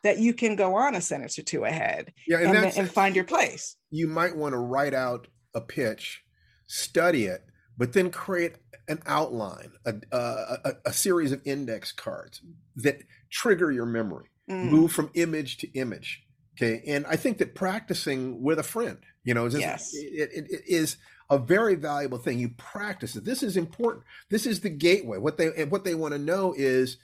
[0.04, 3.16] that you can go on a sentence or two ahead yeah, and, and, and find
[3.16, 3.76] your place.
[3.92, 6.24] You might want to write out a pitch,
[6.68, 7.44] study it,
[7.78, 8.56] but then create
[8.88, 12.42] an outline, a, uh, a, a, series of index cards
[12.76, 14.70] that trigger your memory mm.
[14.70, 16.24] move from image to image.
[16.58, 16.84] Okay.
[16.88, 19.94] And I think that practicing with a friend, you know, just, yes.
[19.94, 20.98] it, it, it is
[21.30, 22.40] a very valuable thing.
[22.40, 23.24] You practice it.
[23.24, 24.04] This is important.
[24.30, 25.20] This is the gateway.
[25.20, 26.98] What they what they want to know is,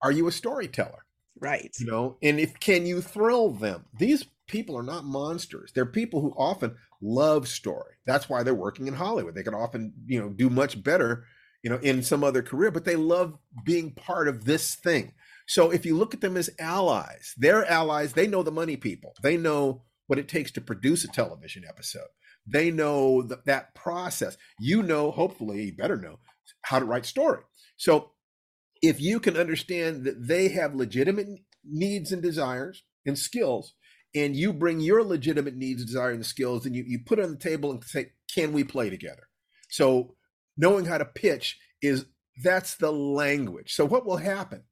[0.00, 1.04] are you a storyteller?
[1.38, 1.74] Right.
[1.78, 3.84] You know, and if can you thrill them?
[3.98, 5.72] These people are not monsters.
[5.74, 7.94] They're people who often love story.
[8.06, 9.34] That's why they're working in Hollywood.
[9.34, 11.24] They can often, you know, do much better,
[11.62, 15.12] you know, in some other career, but they love being part of this thing.
[15.46, 18.12] So if you look at them as allies, they're allies.
[18.12, 19.14] They know the money people.
[19.22, 22.08] They know what it takes to produce a television episode.
[22.46, 24.36] They know th- that process.
[24.60, 26.18] You know, hopefully, you better know
[26.62, 27.42] how to write story.
[27.76, 28.12] So
[28.82, 31.28] if you can understand that they have legitimate
[31.64, 33.74] needs and desires and skills,
[34.14, 37.30] and you bring your legitimate needs, desires, and skills, and you, you put it on
[37.30, 39.28] the table and say, can we play together?
[39.70, 40.16] So
[40.56, 42.06] knowing how to pitch is
[42.42, 43.72] that's the language.
[43.74, 44.64] So what will happen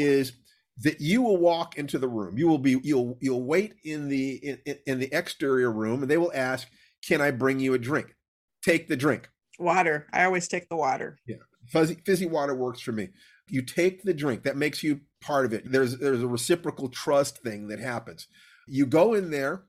[0.00, 0.32] is
[0.80, 2.38] that you will walk into the room.
[2.38, 6.18] You will be you'll you'll wait in the in, in the exterior room, and they
[6.18, 6.68] will ask,
[7.06, 8.14] "Can I bring you a drink?"
[8.62, 9.28] Take the drink.
[9.58, 10.06] Water.
[10.12, 11.18] I always take the water.
[11.26, 11.36] Yeah,
[11.72, 13.08] fuzzy fizzy water works for me.
[13.48, 14.44] You take the drink.
[14.44, 15.70] That makes you part of it.
[15.70, 18.28] There's there's a reciprocal trust thing that happens.
[18.66, 19.64] You go in there.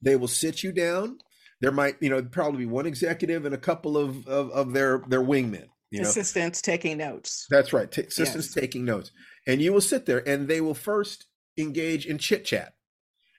[0.00, 1.18] They will sit you down.
[1.60, 5.02] There might, you know, probably be one executive and a couple of of, of their
[5.08, 5.66] their wingmen.
[5.90, 6.08] You know?
[6.08, 7.46] assistants taking notes.
[7.48, 7.90] That's right.
[7.90, 8.54] T- assistants yes.
[8.54, 9.10] taking notes
[9.48, 12.74] and you will sit there and they will first engage in chit chat.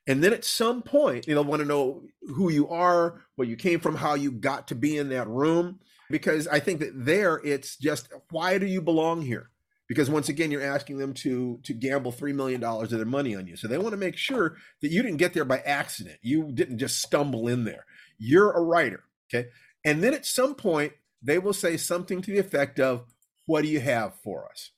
[0.07, 2.01] And then at some point, know, want to know
[2.35, 5.79] who you are, where you came from, how you got to be in that room.
[6.09, 9.51] Because I think that there it's just why do you belong here?
[9.87, 13.35] Because once again, you're asking them to to gamble three million dollars of their money
[13.35, 13.55] on you.
[13.55, 16.17] So they want to make sure that you didn't get there by accident.
[16.23, 17.85] You didn't just stumble in there.
[18.17, 19.03] You're a writer.
[19.31, 19.49] Okay.
[19.85, 23.05] And then at some point, they will say something to the effect of,
[23.45, 24.71] What do you have for us?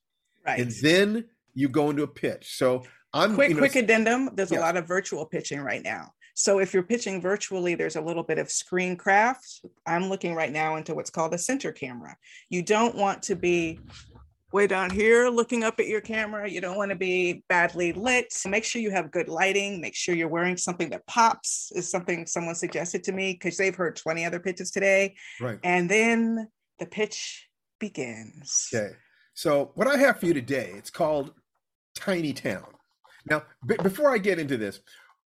[0.46, 0.60] Right.
[0.60, 2.56] And then you go into a pitch.
[2.58, 4.30] So I'm quick, you know, quick addendum.
[4.34, 4.60] There's yeah.
[4.60, 6.14] a lot of virtual pitching right now.
[6.34, 9.62] So if you're pitching virtually, there's a little bit of screen craft.
[9.86, 12.16] I'm looking right now into what's called a center camera.
[12.50, 13.80] You don't want to be
[14.52, 16.50] way down here looking up at your camera.
[16.50, 18.34] You don't want to be badly lit.
[18.46, 19.82] Make sure you have good lighting.
[19.82, 23.76] Make sure you're wearing something that pops, is something someone suggested to me because they've
[23.76, 25.16] heard 20 other pitches today.
[25.40, 25.60] Right.
[25.64, 26.48] And then
[26.80, 27.48] the pitch
[27.80, 28.68] begins.
[28.74, 28.94] Okay.
[29.34, 31.34] So, what I have for you today, it's called
[31.96, 32.66] Tiny Town.
[33.30, 34.82] Now, b- before I get into this,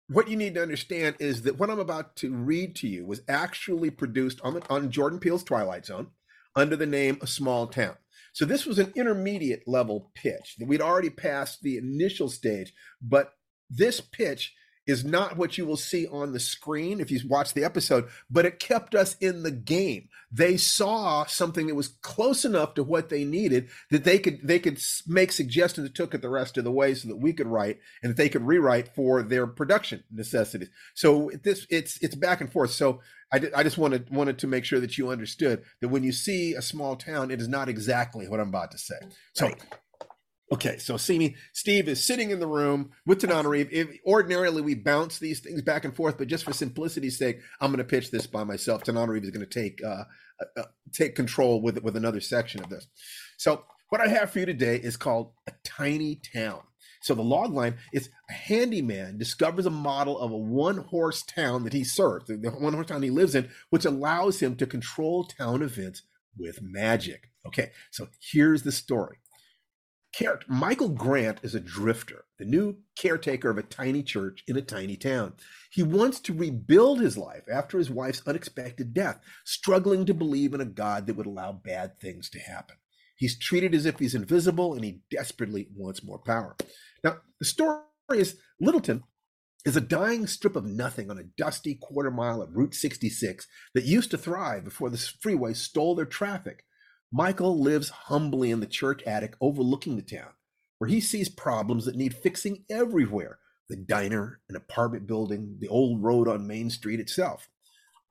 [0.09, 3.23] what you need to understand is that what I'm about to read to you was
[3.29, 6.09] actually produced on, on Jordan Peele's Twilight Zone
[6.55, 7.97] under the name A Small Town.
[8.35, 13.33] So this was an intermediate level pitch we'd already passed the initial stage, but
[13.70, 14.55] this pitch
[14.87, 18.44] is not what you will see on the screen if you watch the episode, but
[18.44, 20.09] it kept us in the game.
[20.31, 24.59] They saw something that was close enough to what they needed that they could they
[24.59, 27.47] could make suggestions that took it the rest of the way so that we could
[27.47, 30.70] write and that they could rewrite for their production necessities.
[30.94, 32.73] So this it's it's back and forth.
[32.73, 33.01] So
[33.35, 36.55] I, I just wanted wanted to make sure that you understood that when you see
[36.55, 38.97] a small town, it is not exactly what I'm about to say.
[39.35, 39.62] So right.
[40.53, 41.37] Okay, so see me.
[41.53, 43.68] Steve is sitting in the room with Tananarive.
[43.73, 47.70] If, ordinarily, we bounce these things back and forth, but just for simplicity's sake, I'm
[47.70, 48.85] going to pitch this by myself.
[48.85, 50.05] Tananarive is going to take uh,
[50.40, 52.87] uh, uh, take control with with another section of this.
[53.37, 56.61] So, what I have for you today is called a tiny town.
[57.05, 61.64] So the log line is a handyman discovers a model of a one horse town
[61.64, 65.25] that he serves, the one horse town he lives in, which allows him to control
[65.25, 66.01] town events
[66.38, 67.29] with magic.
[67.47, 69.19] Okay, so here's the story.
[70.14, 74.62] Character, Michael Grant is a drifter, the new caretaker of a tiny church in a
[74.62, 75.35] tiny town.
[75.71, 80.62] He wants to rebuild his life after his wife's unexpected death, struggling to believe in
[80.62, 82.77] a God that would allow bad things to happen.
[83.16, 86.57] He's treated as if he's invisible and he desperately wants more power.
[87.03, 89.05] Now, the story is Littleton
[89.64, 93.84] is a dying strip of nothing on a dusty quarter mile of Route 66 that
[93.84, 96.64] used to thrive before the freeway stole their traffic.
[97.12, 100.30] Michael lives humbly in the church attic overlooking the town,
[100.78, 103.39] where he sees problems that need fixing everywhere
[103.70, 107.49] the diner, an apartment building, the old road on Main Street itself.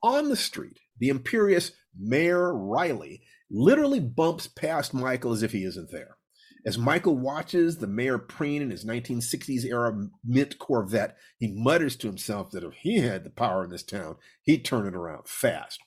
[0.01, 3.21] On the street, the imperious Mayor Riley
[3.53, 6.17] literally bumps past Michael as if he isn't there.
[6.65, 9.93] As Michael watches the mayor preen in his 1960s era
[10.25, 14.15] mint Corvette, he mutters to himself that if he had the power in this town,
[14.43, 15.79] he'd turn it around fast.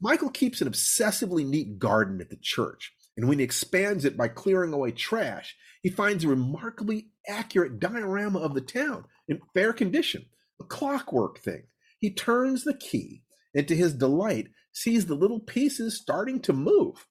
[0.00, 4.28] Michael keeps an obsessively neat garden at the church, and when he expands it by
[4.28, 10.26] clearing away trash, he finds a remarkably accurate diorama of the town in fair condition,
[10.60, 11.64] a clockwork thing.
[11.98, 14.46] He turns the key, and to his delight,
[14.78, 17.06] sees the little pieces starting to move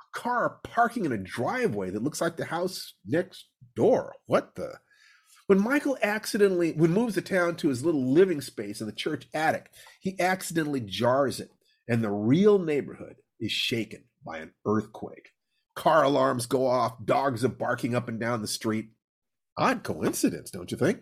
[0.00, 4.14] A car parking in a driveway that looks like the house next door.
[4.26, 4.80] What the?
[5.46, 9.26] When Michael accidentally, when moves the town to his little living space in the church
[9.34, 9.70] attic,
[10.00, 11.50] he accidentally jars it,
[11.88, 15.30] and the real neighborhood is shaken by an earthquake.
[15.74, 18.90] Car alarms go off, dogs are barking up and down the street.
[19.56, 21.00] Odd coincidence, don't you think?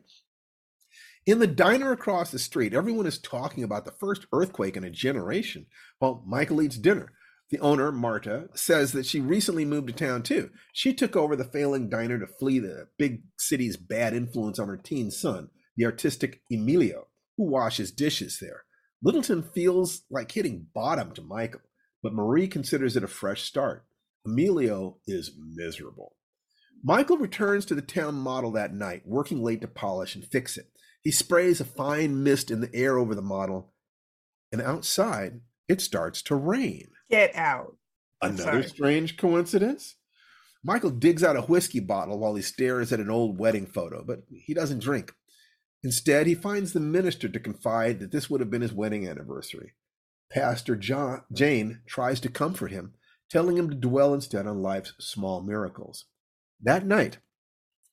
[1.29, 4.89] In the diner across the street, everyone is talking about the first earthquake in a
[4.89, 5.67] generation
[5.99, 7.13] while Michael eats dinner.
[7.51, 10.49] The owner, Marta, says that she recently moved to town too.
[10.73, 14.79] She took over the failing diner to flee the big city's bad influence on her
[14.79, 18.65] teen son, the artistic Emilio, who washes dishes there.
[19.03, 21.61] Littleton feels like hitting bottom to Michael,
[22.03, 23.85] but Marie considers it a fresh start.
[24.25, 26.17] Emilio is miserable.
[26.83, 30.71] Michael returns to the town model that night, working late to polish and fix it.
[31.03, 33.73] He sprays a fine mist in the air over the model,
[34.53, 36.89] and outside it starts to rain.
[37.11, 37.77] Get out.
[38.21, 39.97] Another strange coincidence.
[40.65, 44.23] Michael digs out a whiskey bottle while he stares at an old wedding photo, but
[44.29, 45.15] he doesn't drink.
[45.85, 49.75] Instead, he finds the minister to confide that this would have been his wedding anniversary.
[50.31, 52.95] Pastor John, Jane tries to comfort him,
[53.31, 56.07] telling him to dwell instead on life's small miracles.
[56.61, 57.19] That night,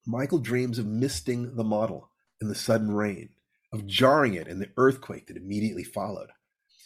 [0.08, 2.10] Michael dreams of misting the model
[2.42, 3.30] in the sudden rain,
[3.74, 6.30] of jarring it in the earthquake that immediately followed.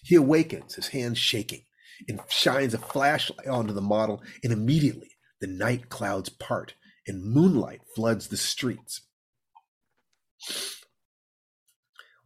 [0.04, 1.64] He awakens, his hands shaking,
[2.08, 6.76] and shines a flashlight onto the model, and immediately the night clouds part
[7.08, 9.02] and moonlight floods the streets.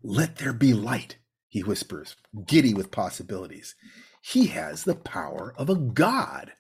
[0.03, 1.17] Let there be light,
[1.47, 2.15] he whispers,
[2.45, 3.75] giddy with possibilities.
[4.21, 6.53] He has the power of a god.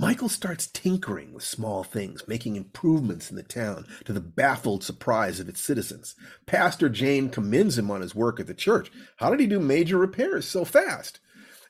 [0.00, 5.38] Michael starts tinkering with small things, making improvements in the town to the baffled surprise
[5.40, 6.14] of its citizens.
[6.46, 8.90] Pastor Jane commends him on his work at the church.
[9.16, 11.20] How did he do major repairs so fast?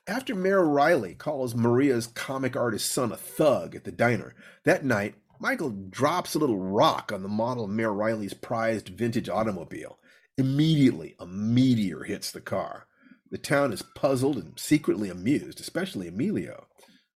[0.06, 5.16] After Mayor Riley calls Maria's comic artist son a thug at the diner, that night,
[5.40, 9.98] Michael drops a little rock on the model of Mayor Riley's prized vintage automobile.
[10.38, 12.86] Immediately, a meteor hits the car.
[13.32, 16.68] The town is puzzled and secretly amused, especially Emilio.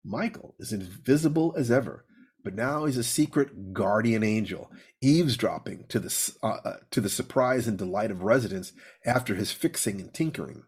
[0.03, 2.05] Michael is invisible as ever,
[2.43, 4.71] but now he's a secret guardian angel,
[5.01, 8.73] eavesdropping to the, uh, uh, to the surprise and delight of residents
[9.05, 10.63] after his fixing and tinkering.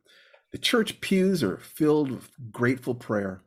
[0.51, 3.41] The church pews are filled with grateful prayer,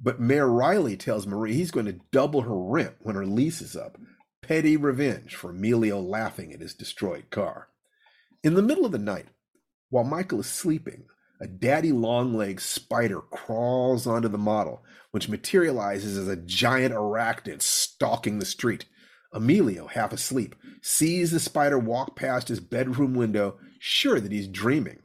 [0.00, 3.74] but Mayor Riley tells Marie he's going to double her rent when her lease is
[3.74, 3.96] up.
[4.42, 7.68] Petty revenge for Emilio laughing at his destroyed car.
[8.42, 9.26] In the middle of the night,
[9.88, 11.04] while Michael is sleeping,
[11.40, 18.38] a daddy long-legged spider crawls onto the model, which materializes as a giant arachnid stalking
[18.38, 18.84] the street.
[19.32, 24.98] Emilio, half asleep, sees the spider walk past his bedroom window, sure that he's dreaming.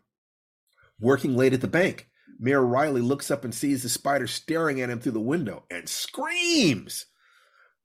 [1.00, 2.10] Working late at the bank,
[2.40, 5.88] Mayor Riley looks up and sees the spider staring at him through the window and
[5.88, 7.06] screams.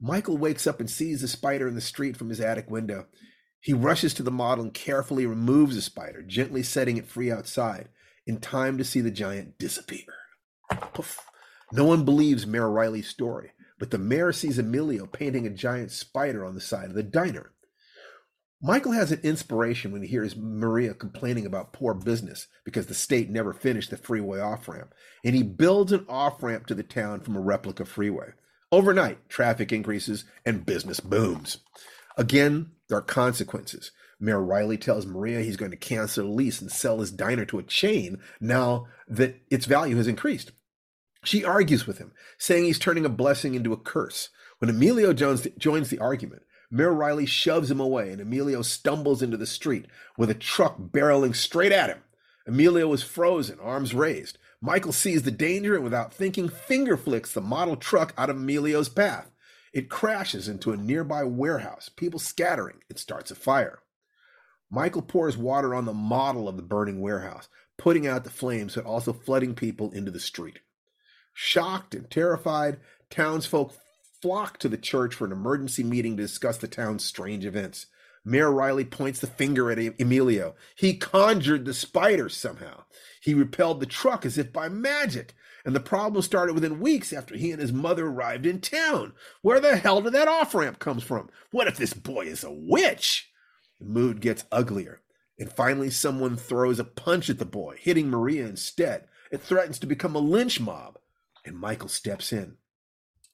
[0.01, 3.07] Michael wakes up and sees the spider in the street from his attic window.
[3.61, 7.91] He rushes to the model and carefully removes the spider, gently setting it free outside,
[8.27, 10.07] in time to see the giant disappear.
[10.95, 11.19] Poof.
[11.73, 16.45] No one believes Mayor Riley's story, but the mayor sees Emilio painting a giant spider
[16.45, 17.53] on the side of the diner.
[18.63, 23.31] Michael has an inspiration when he hears Maria complaining about poor business because the state
[23.31, 24.93] never finished the freeway off ramp,
[25.25, 28.33] and he builds an off ramp to the town from a replica freeway.
[28.71, 31.59] Overnight, traffic increases and business booms.
[32.19, 33.93] Again, there are consequences.
[34.21, 37.59] Mayor Riley tells Maria he's going to cancel the lease and sell his diner to
[37.59, 40.53] a chain now that its value has increased.
[41.25, 44.29] She argues with him, saying he's turning a blessing into a curse.
[44.59, 49.37] When Emilio the, joins the argument, Mayor Riley shoves him away, and Emilio stumbles into
[49.37, 52.03] the street with a truck barreling straight at him.
[52.47, 54.39] Emilio is frozen, arms raised.
[54.61, 58.89] Michael sees the danger and, without thinking, finger flicks the model truck out of Emilio's
[58.89, 59.31] path.
[59.73, 62.79] It crashes into a nearby warehouse, people scattering.
[62.89, 63.81] It starts a fire.
[64.71, 68.85] Michael pours water on the model of the burning warehouse, putting out the flames but
[68.85, 70.61] also flooding people into the street.
[71.35, 72.79] Shocked and terrified,
[73.11, 73.75] townsfolk
[74.21, 77.87] flock to the church for an emergency meeting to discuss the town's strange events.
[78.25, 80.55] Mayor Riley points the finger at Emilio.
[80.77, 82.85] He conjured the spider somehow.
[83.23, 85.35] He repelled the truck as if by magic.
[85.65, 89.15] And the problem started within weeks after he and his mother arrived in town.
[89.43, 91.31] Where the hell did that off ramp come from?
[91.51, 93.30] What if this boy is a witch?
[93.81, 95.01] The mood gets uglier.
[95.39, 99.07] And finally, someone throws a punch at the boy, hitting Maria instead.
[99.33, 100.99] It threatens to become a lynch mob.
[101.45, 102.59] And Michael steps in.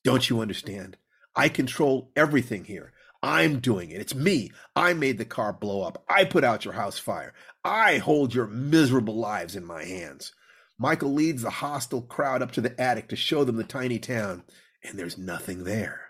[0.04, 0.96] Don't you understand?
[1.34, 2.92] I control everything here.
[3.22, 4.00] I'm doing it.
[4.00, 4.52] It's me.
[4.76, 6.04] I made the car blow up.
[6.08, 7.34] I put out your house fire.
[7.64, 10.32] I hold your miserable lives in my hands.
[10.78, 14.44] Michael leads the hostile crowd up to the attic to show them the tiny town,
[14.84, 16.05] and there's nothing there.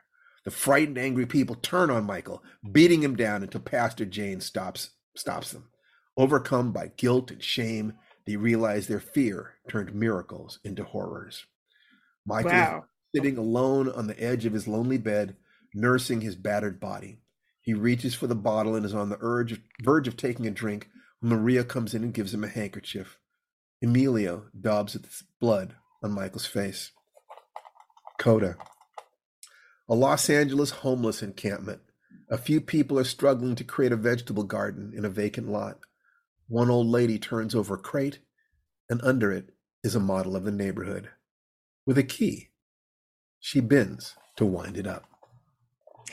[0.46, 2.40] The frightened, angry people turn on Michael,
[2.70, 5.70] beating him down until Pastor Jane stops stops them.
[6.16, 7.94] Overcome by guilt and shame,
[8.26, 11.46] they realize their fear turned miracles into horrors.
[12.24, 12.84] Michael wow.
[13.12, 15.34] is sitting alone on the edge of his lonely bed,
[15.74, 17.18] nursing his battered body.
[17.60, 20.88] He reaches for the bottle and is on the urge, verge of taking a drink
[21.18, 23.18] when Maria comes in and gives him a handkerchief.
[23.82, 25.74] Emilio daubs its blood
[26.04, 26.92] on Michael's face.
[28.20, 28.56] Coda.
[29.88, 31.80] A Los Angeles homeless encampment.
[32.28, 35.78] A few people are struggling to create a vegetable garden in a vacant lot.
[36.48, 38.18] One old lady turns over a crate,
[38.90, 39.50] and under it
[39.84, 41.10] is a model of the neighborhood.
[41.86, 42.48] With a key,
[43.38, 45.04] she bends to wind it up.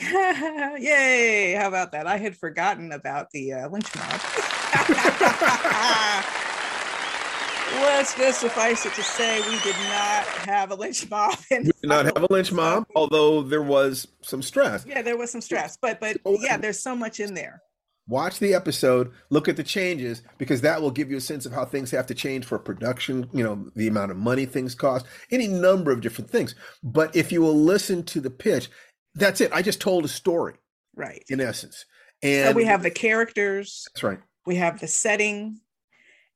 [0.00, 1.54] Yay!
[1.58, 2.06] How about that?
[2.06, 4.20] I had forgotten about the uh, lynch mob.
[7.72, 11.36] Let's just suffice it to say we did not have a lynch mob.
[11.50, 14.84] we did not have a lynch mob, although there was some stress.
[14.86, 17.62] Yeah, there was some stress, but but yeah, there's so much in there.
[18.06, 21.52] Watch the episode, look at the changes because that will give you a sense of
[21.52, 25.06] how things have to change for production, you know, the amount of money things cost,
[25.30, 26.54] any number of different things.
[26.82, 28.68] But if you will listen to the pitch,
[29.14, 29.50] that's it.
[29.54, 30.56] I just told a story.
[30.94, 31.24] Right.
[31.30, 31.86] In essence.
[32.22, 33.86] And so we have the characters.
[33.94, 34.20] That's right.
[34.44, 35.60] We have the setting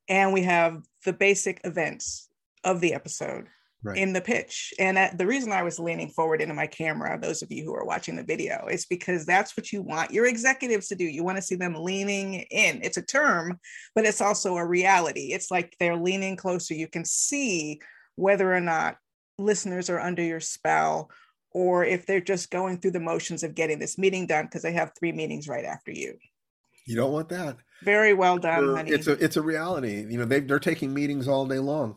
[0.08, 2.28] and we have the basic events
[2.64, 3.46] of the episode
[3.82, 3.96] right.
[3.96, 4.72] in the pitch.
[4.78, 7.84] And the reason I was leaning forward into my camera, those of you who are
[7.84, 11.04] watching the video, is because that's what you want your executives to do.
[11.04, 12.80] You want to see them leaning in.
[12.82, 13.58] It's a term,
[13.94, 15.32] but it's also a reality.
[15.32, 16.74] It's like they're leaning closer.
[16.74, 17.80] You can see
[18.16, 18.96] whether or not
[19.38, 21.10] listeners are under your spell
[21.52, 24.72] or if they're just going through the motions of getting this meeting done because they
[24.72, 26.18] have three meetings right after you.
[26.86, 27.56] You don't want that.
[27.82, 28.90] Very well done, honey.
[28.90, 30.04] It's a it's a reality.
[30.08, 31.96] You know, they they're taking meetings all day long.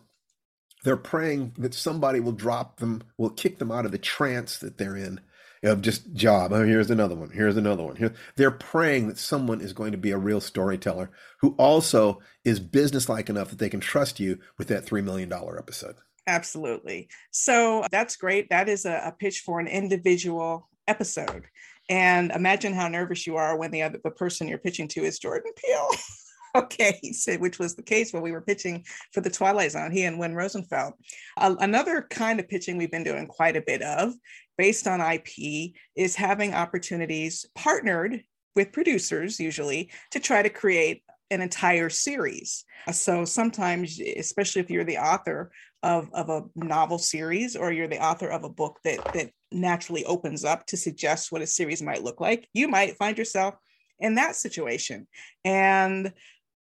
[0.83, 4.77] They're praying that somebody will drop them, will kick them out of the trance that
[4.77, 5.21] they're in
[5.63, 6.51] of just job.
[6.51, 7.29] Oh, here's another one.
[7.29, 7.95] Here's another one.
[7.95, 12.59] Here, they're praying that someone is going to be a real storyteller who also is
[12.59, 15.95] businesslike enough that they can trust you with that three million dollar episode.
[16.27, 17.09] Absolutely.
[17.31, 18.49] So that's great.
[18.49, 21.45] That is a, a pitch for an individual episode.
[21.91, 25.19] And imagine how nervous you are when the other the person you're pitching to is
[25.19, 25.89] Jordan Peele.
[26.55, 29.91] okay, he said, which was the case when we were pitching for the Twilight Zone,
[29.91, 30.93] he and Win Rosenfeld.
[31.35, 34.13] Uh, another kind of pitching we've been doing quite a bit of,
[34.57, 38.23] based on IP, is having opportunities partnered
[38.55, 42.63] with producers, usually, to try to create an entire series.
[42.93, 45.51] So sometimes, especially if you're the author
[45.83, 50.05] of, of a novel series or you're the author of a book that, that naturally
[50.05, 53.55] opens up to suggest what a series might look like, you might find yourself
[53.99, 55.07] in that situation.
[55.43, 56.13] And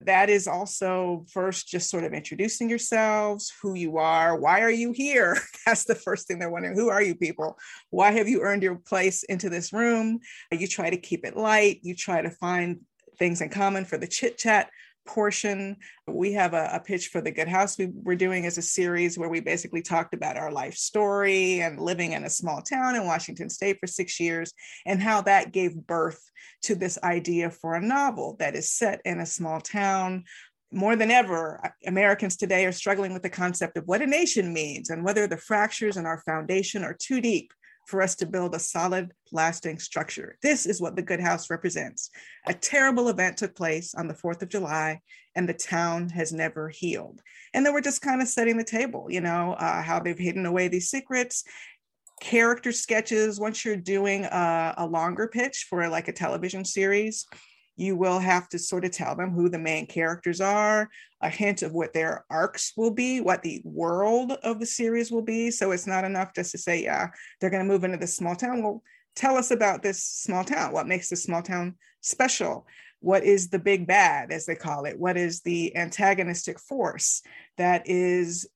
[0.03, 4.93] that is also first just sort of introducing yourselves, who you are, why are you
[4.93, 5.37] here?
[5.66, 6.77] That's the first thing they're wondering.
[6.77, 7.59] Who are you people?
[7.91, 10.21] Why have you earned your place into this room?
[10.53, 12.81] You try to keep it light, you try to find
[13.19, 14.71] things in common for the chit chat
[15.09, 15.77] portion.
[16.07, 19.19] We have a, a, pitch for the Good House we, we're doing as a series
[19.19, 23.07] where we basically talked about our life story and living in a small town in
[23.07, 24.53] Washington State for six years
[24.87, 26.23] and how that gave birth
[26.63, 30.25] to this idea for a novel that is set in a small town.
[30.71, 34.91] More than ever, Americans today are struggling with the concept of what a nation means
[34.91, 37.53] and whether the fractures in our foundation are too deep
[37.89, 40.36] for us to build a solid, lasting structure.
[40.43, 42.11] This is what the Good House represents.
[42.47, 45.01] A terrible event took place on the 4th of July,
[45.34, 47.22] and the town has never healed.
[47.55, 50.45] And then we're just kind of setting the table, you know, uh, how they've hidden
[50.45, 51.45] away these secrets,
[52.20, 53.41] character sketches.
[53.41, 57.26] Once you're doing a, a longer pitch for like a television series,
[57.79, 60.89] you will have to sort of tell them who the main characters are,
[61.20, 65.22] a hint of what their arcs will be, what the world of the series will
[65.22, 65.51] be.
[65.51, 67.09] So it's not enough just to say, yeah,
[67.41, 68.62] they're going to move into this small town.
[68.62, 68.83] Well,
[69.14, 70.72] tell us about this small town.
[70.72, 72.66] What makes this small town special?
[73.01, 77.22] what is the big bad as they call it what is the antagonistic force
[77.57, 78.49] that is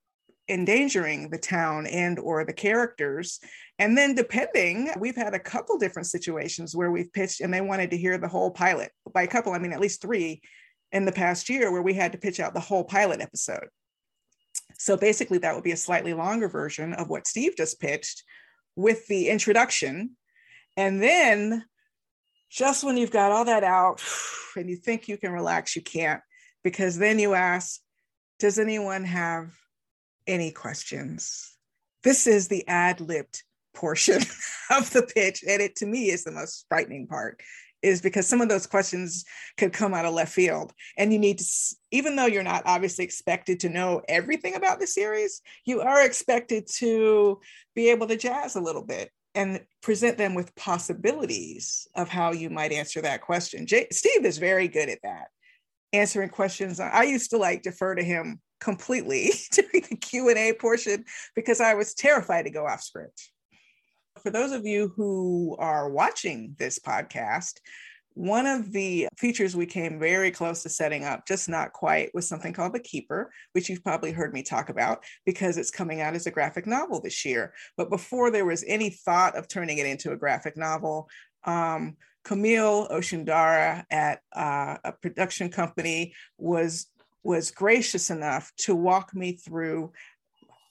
[0.52, 3.40] endangering the town and or the characters.
[3.78, 7.90] And then depending we've had a couple different situations where we've pitched and they wanted
[7.90, 10.42] to hear the whole pilot by a couple i mean at least three
[10.92, 13.68] in the past year where we had to pitch out the whole pilot episode.
[14.78, 18.22] So basically that would be a slightly longer version of what steve just pitched
[18.76, 20.16] with the introduction.
[20.76, 21.64] And then
[22.50, 24.02] just when you've got all that out
[24.56, 26.20] and you think you can relax you can't
[26.62, 27.80] because then you ask
[28.38, 29.54] does anyone have
[30.26, 31.56] any questions.
[32.02, 33.42] This is the ad libbed
[33.74, 34.22] portion
[34.70, 35.44] of the pitch.
[35.46, 37.40] And it to me is the most frightening part,
[37.82, 39.24] is because some of those questions
[39.56, 40.72] could come out of left field.
[40.96, 41.44] And you need to,
[41.90, 46.66] even though you're not obviously expected to know everything about the series, you are expected
[46.76, 47.40] to
[47.74, 52.50] be able to jazz a little bit and present them with possibilities of how you
[52.50, 53.66] might answer that question.
[53.66, 55.28] Jay, Steve is very good at that,
[55.92, 56.78] answering questions.
[56.78, 61.04] I used to like defer to him completely during the Q&A portion
[61.34, 63.30] because I was terrified to go off script.
[64.22, 67.54] For those of you who are watching this podcast,
[68.14, 72.28] one of the features we came very close to setting up, just not quite, was
[72.28, 76.14] something called The Keeper, which you've probably heard me talk about because it's coming out
[76.14, 77.54] as a graphic novel this year.
[77.76, 81.08] But before there was any thought of turning it into a graphic novel,
[81.44, 86.86] um, Camille Oshundara at uh, a production company was
[87.22, 89.92] was gracious enough to walk me through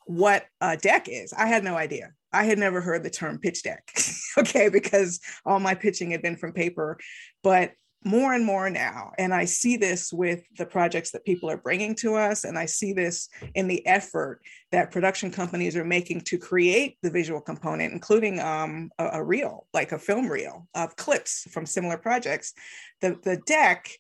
[0.06, 1.34] what a deck is.
[1.34, 2.12] I had no idea.
[2.34, 3.92] I had never heard the term pitch deck,
[4.38, 6.98] okay, because all my pitching had been from paper.
[7.44, 7.74] But
[8.04, 11.94] more and more now, and I see this with the projects that people are bringing
[11.96, 14.42] to us, and I see this in the effort
[14.72, 19.68] that production companies are making to create the visual component, including um, a, a reel,
[19.74, 22.54] like a film reel of clips from similar projects.
[23.02, 23.92] The, the deck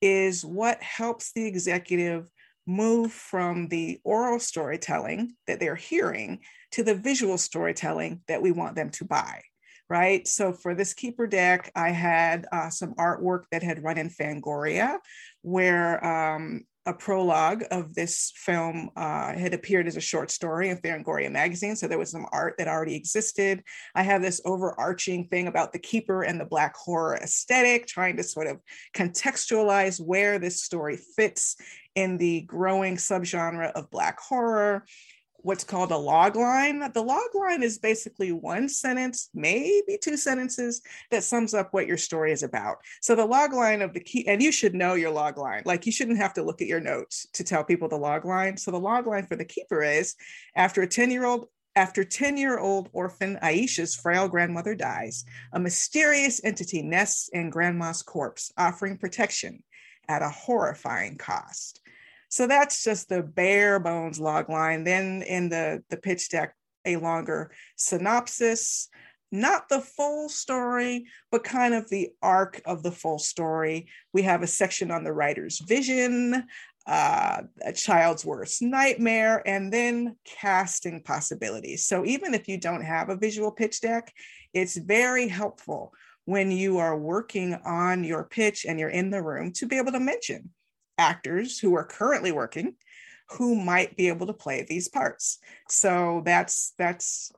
[0.00, 2.28] is what helps the executive
[2.66, 6.40] move from the oral storytelling that they're hearing
[6.70, 9.40] to the visual storytelling that we want them to buy
[9.90, 10.28] right?
[10.28, 14.98] So for this keeper deck, I had uh, some artwork that had run in Fangoria,
[15.42, 20.78] where um, a prologue of this film uh, had appeared as a short story in
[20.78, 21.76] Fangoria magazine.
[21.76, 23.62] So there was some art that already existed.
[23.94, 28.22] I have this overarching thing about the keeper and the black horror aesthetic, trying to
[28.22, 28.58] sort of
[28.96, 31.56] contextualize where this story fits
[31.94, 34.86] in the growing subgenre of black horror
[35.42, 36.90] what's called a log line.
[36.92, 41.96] The log line is basically one sentence, maybe two sentences that sums up what your
[41.96, 42.78] story is about.
[43.00, 45.62] So the log line of the key, and you should know your log line.
[45.64, 48.56] Like you shouldn't have to look at your notes to tell people the log line.
[48.56, 50.16] So the log line for the keeper is
[50.54, 55.60] after a 10 year old after 10 year old orphan Aisha's frail grandmother dies, a
[55.60, 59.62] mysterious entity nests in grandma's corpse, offering protection
[60.08, 61.80] at a horrifying cost.
[62.28, 64.84] So that's just the bare bones log line.
[64.84, 66.54] Then in the, the pitch deck,
[66.84, 68.88] a longer synopsis,
[69.30, 73.88] not the full story, but kind of the arc of the full story.
[74.12, 76.44] We have a section on the writer's vision,
[76.86, 81.86] uh, a child's worst nightmare, and then casting possibilities.
[81.86, 84.12] So even if you don't have a visual pitch deck,
[84.54, 85.92] it's very helpful
[86.24, 89.92] when you are working on your pitch and you're in the room to be able
[89.92, 90.50] to mention
[90.98, 92.74] actors who are currently working
[93.30, 95.38] who might be able to play these parts.
[95.68, 97.32] So that's that's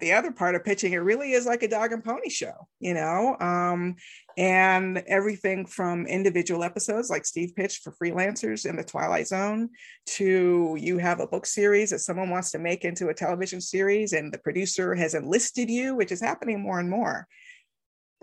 [0.00, 0.92] the other part of pitching.
[0.92, 3.36] It really is like a dog and pony show, you know.
[3.40, 3.96] Um,
[4.36, 9.70] and everything from individual episodes like Steve pitched for freelancers in the Twilight Zone
[10.06, 14.12] to you have a book series that someone wants to make into a television series
[14.12, 17.28] and the producer has enlisted you, which is happening more and more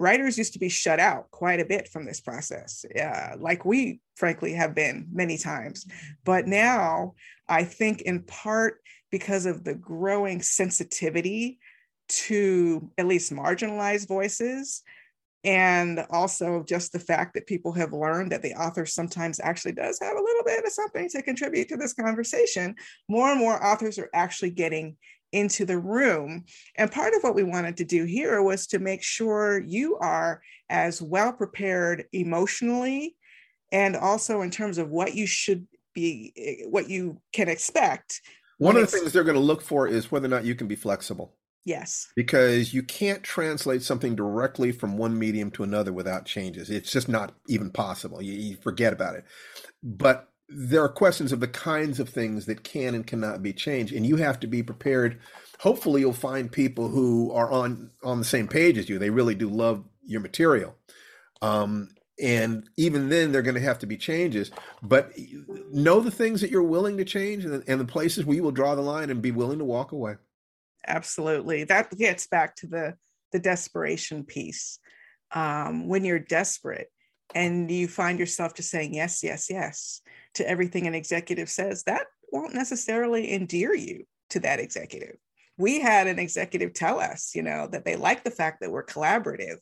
[0.01, 4.01] writers used to be shut out quite a bit from this process, uh, like we
[4.15, 5.85] frankly have been many times.
[6.25, 7.13] But now
[7.47, 8.81] I think in part
[9.11, 11.59] because of the growing sensitivity
[12.09, 14.81] to at least marginalized voices,
[15.43, 19.99] and also just the fact that people have learned that the author sometimes actually does
[20.01, 22.75] have a little bit of something to contribute to this conversation,
[23.07, 24.97] more and more authors are actually getting
[25.31, 26.45] into the room.
[26.75, 30.41] And part of what we wanted to do here was to make sure you are
[30.69, 33.15] as well prepared emotionally
[33.71, 38.21] and also in terms of what you should be, eh, what you can expect.
[38.57, 40.67] One of the things they're going to look for is whether or not you can
[40.67, 41.35] be flexible.
[41.63, 42.09] Yes.
[42.15, 46.69] Because you can't translate something directly from one medium to another without changes.
[46.69, 48.21] It's just not even possible.
[48.21, 49.25] You, you forget about it.
[49.83, 53.93] But there are questions of the kinds of things that can and cannot be changed
[53.93, 55.19] and you have to be prepared.
[55.59, 58.99] Hopefully you'll find people who are on on the same page as you.
[58.99, 60.75] They really do love your material.
[61.41, 61.89] Um,
[62.21, 64.51] and even then they're going to have to be changes.
[64.83, 65.11] But
[65.71, 68.51] know the things that you're willing to change and, and the places where you will
[68.51, 70.15] draw the line and be willing to walk away.
[70.85, 71.63] Absolutely.
[71.63, 72.95] That gets back to the
[73.31, 74.79] the desperation piece.
[75.33, 76.91] Um, when you're desperate
[77.33, 80.01] and you find yourself just saying yes yes yes
[80.35, 85.15] to everything an executive says that won't necessarily endear you to that executive
[85.57, 88.85] we had an executive tell us you know that they like the fact that we're
[88.85, 89.57] collaborative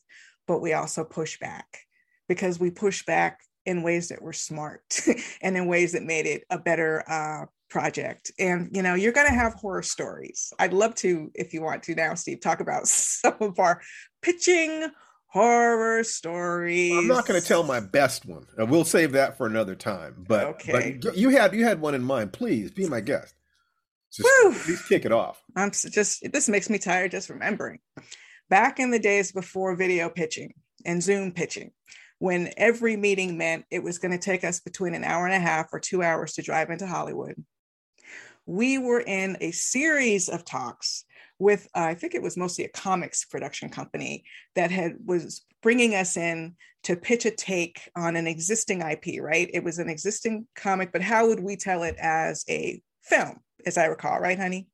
[0.48, 1.80] but we also push back
[2.28, 4.82] because we push back in ways that were smart
[5.42, 8.32] and in ways that made it a better uh, project.
[8.40, 10.52] And you know, you're going to have horror stories.
[10.60, 13.82] I'd love to, if you want to now, Steve, talk about some of our
[14.22, 14.88] pitching
[15.30, 16.92] horror stories.
[16.92, 18.46] I'm not going to tell my best one.
[18.58, 20.26] We'll save that for another time.
[20.28, 21.00] But, okay.
[21.02, 22.34] but you had you had one in mind.
[22.34, 23.34] Please be my guest.
[24.12, 25.42] Just, please kick it off.
[25.56, 27.80] I'm just this makes me tired just remembering.
[28.50, 31.72] Back in the days before video pitching and Zoom pitching,
[32.18, 35.40] when every meeting meant it was going to take us between an hour and a
[35.40, 37.36] half or two hours to drive into Hollywood.
[38.48, 41.06] We were in a series of talks
[41.40, 44.24] with, uh, I think it was mostly a comics production company
[44.56, 49.50] that had was bringing us in to pitch a take on an existing IP, right?
[49.54, 53.78] It was an existing comic, but how would we tell it as a film, as
[53.78, 54.68] I recall, right, honey?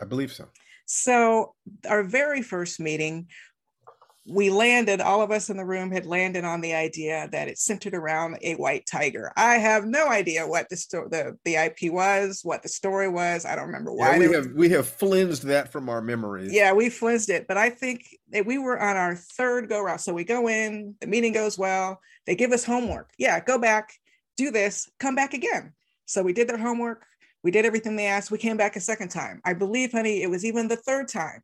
[0.00, 0.48] I believe so.
[0.86, 1.54] So,
[1.88, 3.28] our very first meeting,
[4.24, 7.58] we landed, all of us in the room had landed on the idea that it
[7.58, 9.32] centered around a white tiger.
[9.36, 13.44] I have no idea what the story, the, the IP was, what the story was.
[13.44, 14.12] I don't remember why.
[14.12, 16.52] Yeah, we have we have flinsed that from our memories.
[16.52, 20.00] Yeah, we flinsed it, but I think that we were on our third go round.
[20.00, 22.00] So we go in, the meeting goes well.
[22.24, 23.10] They give us homework.
[23.18, 23.92] Yeah, go back,
[24.36, 25.72] do this, come back again.
[26.06, 27.04] So we did their homework.
[27.42, 28.30] We did everything they asked.
[28.30, 29.40] We came back a second time.
[29.44, 31.42] I believe, honey, it was even the third time.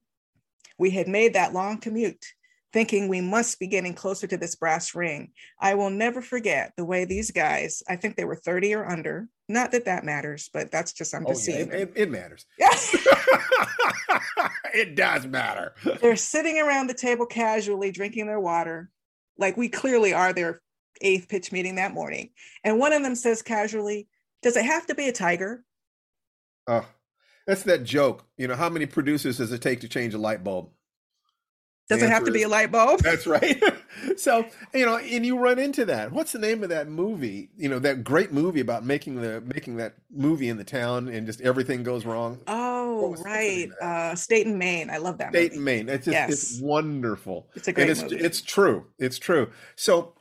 [0.79, 2.24] We had made that long commute
[2.73, 5.31] thinking we must be getting closer to this brass ring.
[5.61, 9.29] I will never forget the way these guys, I think they were 30 or under.
[9.49, 11.73] Not that that matters, but that's just, I'm oh, just oh, yeah, seeing.
[11.73, 12.45] It, it, matters.
[12.59, 12.95] Yes.
[14.75, 15.73] it does matter.
[16.01, 18.91] They're sitting around the table casually drinking their water,
[19.39, 20.61] like we clearly are their
[21.01, 22.31] eighth pitch meeting that morning.
[22.64, 24.09] And one of them says casually,
[24.43, 25.64] Does it have to be a tiger?
[26.66, 26.87] Oh,
[27.47, 28.27] that's that joke.
[28.37, 30.71] You know, how many producers does it take to change a light bulb?
[31.89, 33.01] Does it have to be a light bulb?
[33.01, 33.62] That's right.
[34.16, 36.12] so, you know, and you run into that.
[36.12, 37.49] What's the name of that movie?
[37.57, 41.26] You know, that great movie about making the making that movie in the town and
[41.26, 42.41] just everything goes wrong.
[42.47, 43.70] Oh, right.
[43.80, 44.91] Uh State and Main.
[44.91, 45.57] I love that State movie.
[45.57, 45.89] and Main.
[45.89, 46.30] It's just, yes.
[46.30, 47.49] it's wonderful.
[47.55, 48.16] It's a great and it's, movie.
[48.16, 48.86] It's true.
[48.99, 49.51] It's true.
[49.76, 50.12] So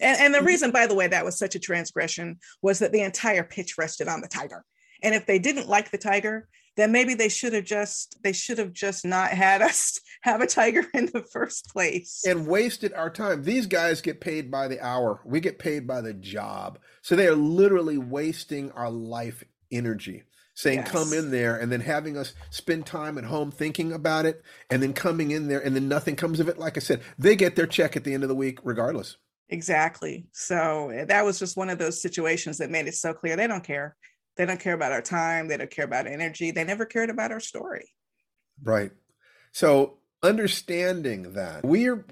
[0.00, 3.02] and, and the reason, by the way, that was such a transgression was that the
[3.02, 4.64] entire pitch rested on the tiger.
[5.02, 8.58] And if they didn't like the tiger, then maybe they should have just they should
[8.58, 12.22] have just not had us have a tiger in the first place.
[12.26, 13.42] And wasted our time.
[13.42, 15.20] These guys get paid by the hour.
[15.24, 16.78] We get paid by the job.
[17.02, 20.22] So they are literally wasting our life energy
[20.54, 20.90] saying yes.
[20.90, 24.82] come in there and then having us spend time at home thinking about it and
[24.82, 26.58] then coming in there and then nothing comes of it.
[26.58, 29.16] Like i said they get their check at the end of the week regardless.
[29.48, 30.26] Exactly.
[30.32, 33.46] So eh, that was just one of those situations that made it so clear they
[33.46, 33.96] don't care
[34.36, 35.48] they don't care about our time.
[35.48, 36.50] They don't care about energy.
[36.50, 37.92] They never cared about our story.
[38.62, 38.92] Right.
[39.52, 42.04] So understanding that we're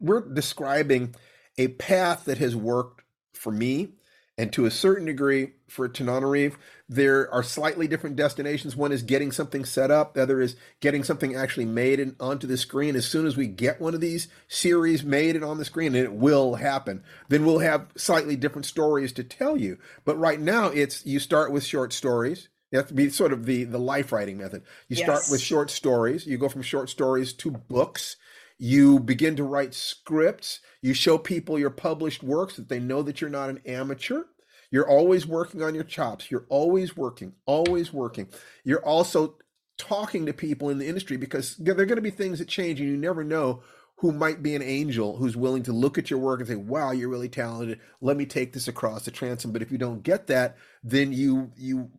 [0.00, 1.14] we're describing
[1.58, 3.04] a path that has worked
[3.34, 3.90] for me
[4.38, 6.56] and to a certain degree for Tananarive,
[6.88, 8.74] there are slightly different destinations.
[8.74, 12.46] One is getting something set up, the other is getting something actually made and onto
[12.46, 12.96] the screen.
[12.96, 16.04] As soon as we get one of these series made and on the screen, and
[16.04, 19.78] it will happen, then we'll have slightly different stories to tell you.
[20.04, 22.48] But right now, it's you start with short stories.
[22.72, 24.62] You have to be sort of the, the life writing method.
[24.88, 25.04] You yes.
[25.04, 28.16] start with short stories, you go from short stories to books.
[28.58, 30.60] You begin to write scripts.
[30.82, 34.24] You show people your published works that they know that you're not an amateur.
[34.70, 36.30] You're always working on your chops.
[36.30, 38.28] You're always working, always working.
[38.64, 39.36] You're also
[39.78, 42.80] talking to people in the industry because there are going to be things that change
[42.80, 43.62] and you never know
[43.96, 46.90] who might be an angel who's willing to look at your work and say, "Wow,
[46.92, 47.80] you're really talented.
[48.00, 51.52] Let me take this across the transom." But if you don't get that, then you
[51.56, 51.90] you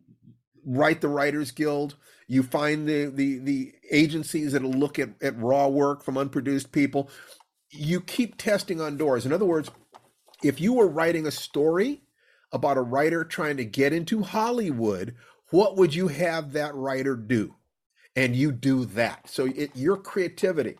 [0.64, 1.96] write the Writers Guild.
[2.26, 7.08] You find the the the agencies that'll look at, at raw work from unproduced people.
[7.70, 9.24] You keep testing on doors.
[9.24, 9.70] In other words,
[10.42, 12.02] if you were writing a story
[12.52, 15.14] about a writer trying to get into Hollywood,
[15.50, 17.54] what would you have that writer do?
[18.16, 19.28] And you do that.
[19.28, 20.76] So it, your creativity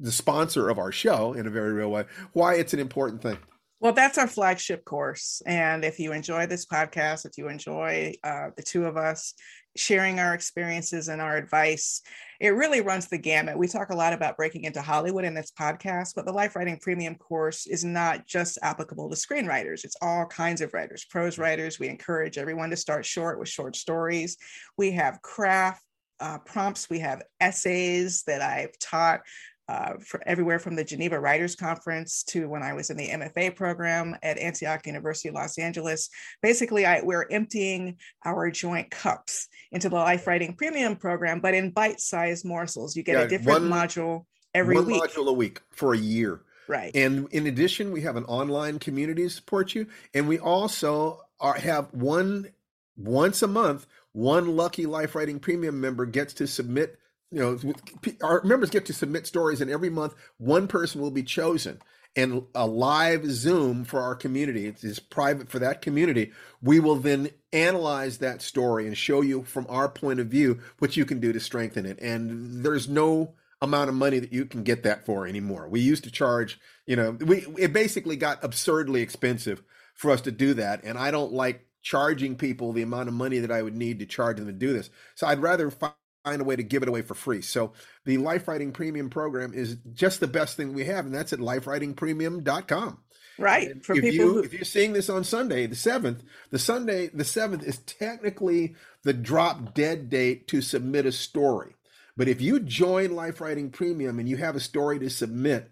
[0.00, 3.38] the sponsor of our show in a very real way, why it's an important thing.
[3.80, 5.40] Well, that's our flagship course.
[5.46, 9.34] And if you enjoy this podcast, if you enjoy uh, the two of us
[9.78, 12.02] sharing our experiences and our advice,
[12.40, 13.58] it really runs the gamut.
[13.58, 16.78] We talk a lot about breaking into Hollywood in this podcast, but the Life Writing
[16.80, 21.78] Premium course is not just applicable to screenwriters, it's all kinds of writers, prose writers.
[21.78, 24.36] We encourage everyone to start short with short stories.
[24.76, 25.82] We have craft
[26.20, 29.20] uh, prompts, we have essays that I've taught
[29.68, 33.54] uh, for everywhere from the Geneva Writers Conference to when I was in the MFA
[33.54, 36.08] program at Antioch University, Los Angeles.
[36.42, 41.70] Basically, I, we're emptying our joint cups into the Life Writing Premium program, but in
[41.70, 42.96] bite-sized morsels.
[42.96, 45.02] You get yeah, a different one, module every one week.
[45.02, 46.40] module a week for a year.
[46.66, 46.90] Right.
[46.94, 51.54] And in addition, we have an online community to support you, and we also are,
[51.54, 52.50] have one
[52.96, 53.86] once a month.
[54.12, 56.98] One lucky Life Writing Premium member gets to submit
[57.30, 57.74] you know,
[58.22, 61.80] our members get to submit stories, and every month one person will be chosen.
[62.16, 64.66] And a live Zoom for our community.
[64.66, 66.32] It is private for that community.
[66.62, 70.96] We will then analyze that story and show you from our point of view what
[70.96, 72.00] you can do to strengthen it.
[72.00, 75.68] And there's no amount of money that you can get that for anymore.
[75.68, 79.62] We used to charge, you know, we it basically got absurdly expensive
[79.94, 80.82] for us to do that.
[80.84, 84.06] And I don't like charging people the amount of money that I would need to
[84.06, 84.90] charge them to do this.
[85.14, 87.42] So I'd rather find find a way to give it away for free.
[87.42, 87.72] So
[88.04, 91.38] the Life Writing Premium program is just the best thing we have, and that's at
[91.38, 92.98] lifewritingpremium.com.
[93.38, 93.84] Right.
[93.84, 94.42] For if people you, who...
[94.42, 99.12] if you're seeing this on Sunday, the seventh, the Sunday, the seventh is technically the
[99.12, 101.74] drop dead date to submit a story.
[102.16, 105.70] But if you join Life Writing Premium and you have a story to submit,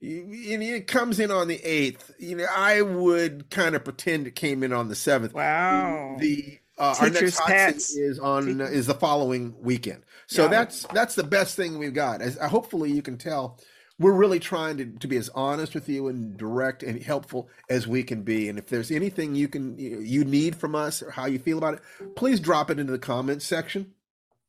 [0.00, 2.12] and it comes in on the eighth.
[2.18, 5.34] You know, I would kind of pretend it came in on the seventh.
[5.34, 6.16] Wow.
[6.18, 10.04] The uh, our next hot is on uh, is the following weekend.
[10.26, 10.48] So yeah.
[10.48, 12.22] that's that's the best thing we've got.
[12.22, 13.58] As uh, hopefully you can tell,
[13.98, 17.88] we're really trying to, to be as honest with you and direct and helpful as
[17.88, 18.48] we can be.
[18.48, 21.74] And if there's anything you can you need from us or how you feel about
[21.74, 21.80] it,
[22.14, 23.92] please drop it into the comments section.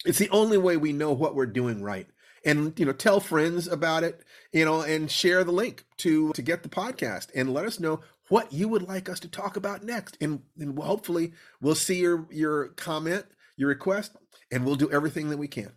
[0.05, 2.07] It's the only way we know what we're doing right.
[2.45, 4.21] And you know, tell friends about it,
[4.53, 8.01] you know, and share the link to to get the podcast and let us know
[8.29, 10.17] what you would like us to talk about next.
[10.21, 13.25] And, and hopefully we'll see your, your comment,
[13.57, 14.15] your request,
[14.51, 15.71] and we'll do everything that we can.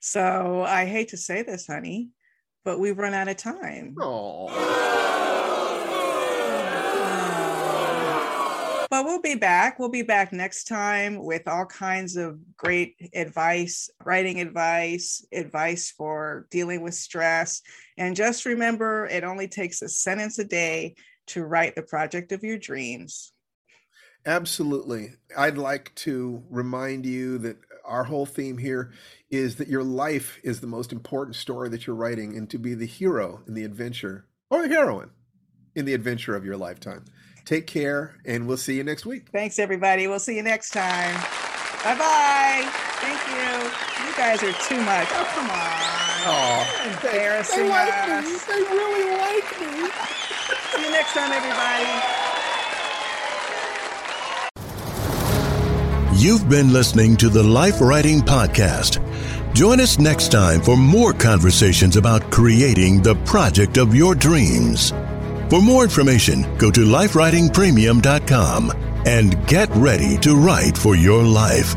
[0.00, 2.10] So I hate to say this, honey,
[2.64, 3.94] but we've run out of time.
[8.90, 9.78] But we'll be back.
[9.78, 16.46] We'll be back next time with all kinds of great advice, writing advice, advice for
[16.50, 17.62] dealing with stress.
[17.96, 20.94] And just remember, it only takes a sentence a day
[21.32, 23.32] to write the project of your dreams.
[24.24, 25.10] Absolutely.
[25.36, 28.92] I'd like to remind you that our whole theme here
[29.30, 32.74] is that your life is the most important story that you're writing and to be
[32.74, 35.10] the hero in the adventure or the heroine
[35.74, 37.04] in the adventure of your lifetime.
[37.44, 39.28] Take care and we'll see you next week.
[39.32, 40.06] Thanks, everybody.
[40.06, 41.14] We'll see you next time.
[41.82, 42.68] Bye bye.
[43.00, 44.06] Thank you.
[44.06, 45.08] You guys are too much.
[45.10, 45.82] Oh, come on.
[46.24, 48.24] Oh, embarrassing they, they like.
[48.24, 48.38] Me.
[48.46, 50.21] They really like me.
[50.82, 51.86] You next time, everybody.
[56.20, 58.98] You've been listening to the Life Writing Podcast.
[59.54, 64.90] Join us next time for more conversations about creating the project of your dreams.
[65.50, 68.72] For more information, go to lifewritingpremium.com
[69.06, 71.76] and get ready to write for your life.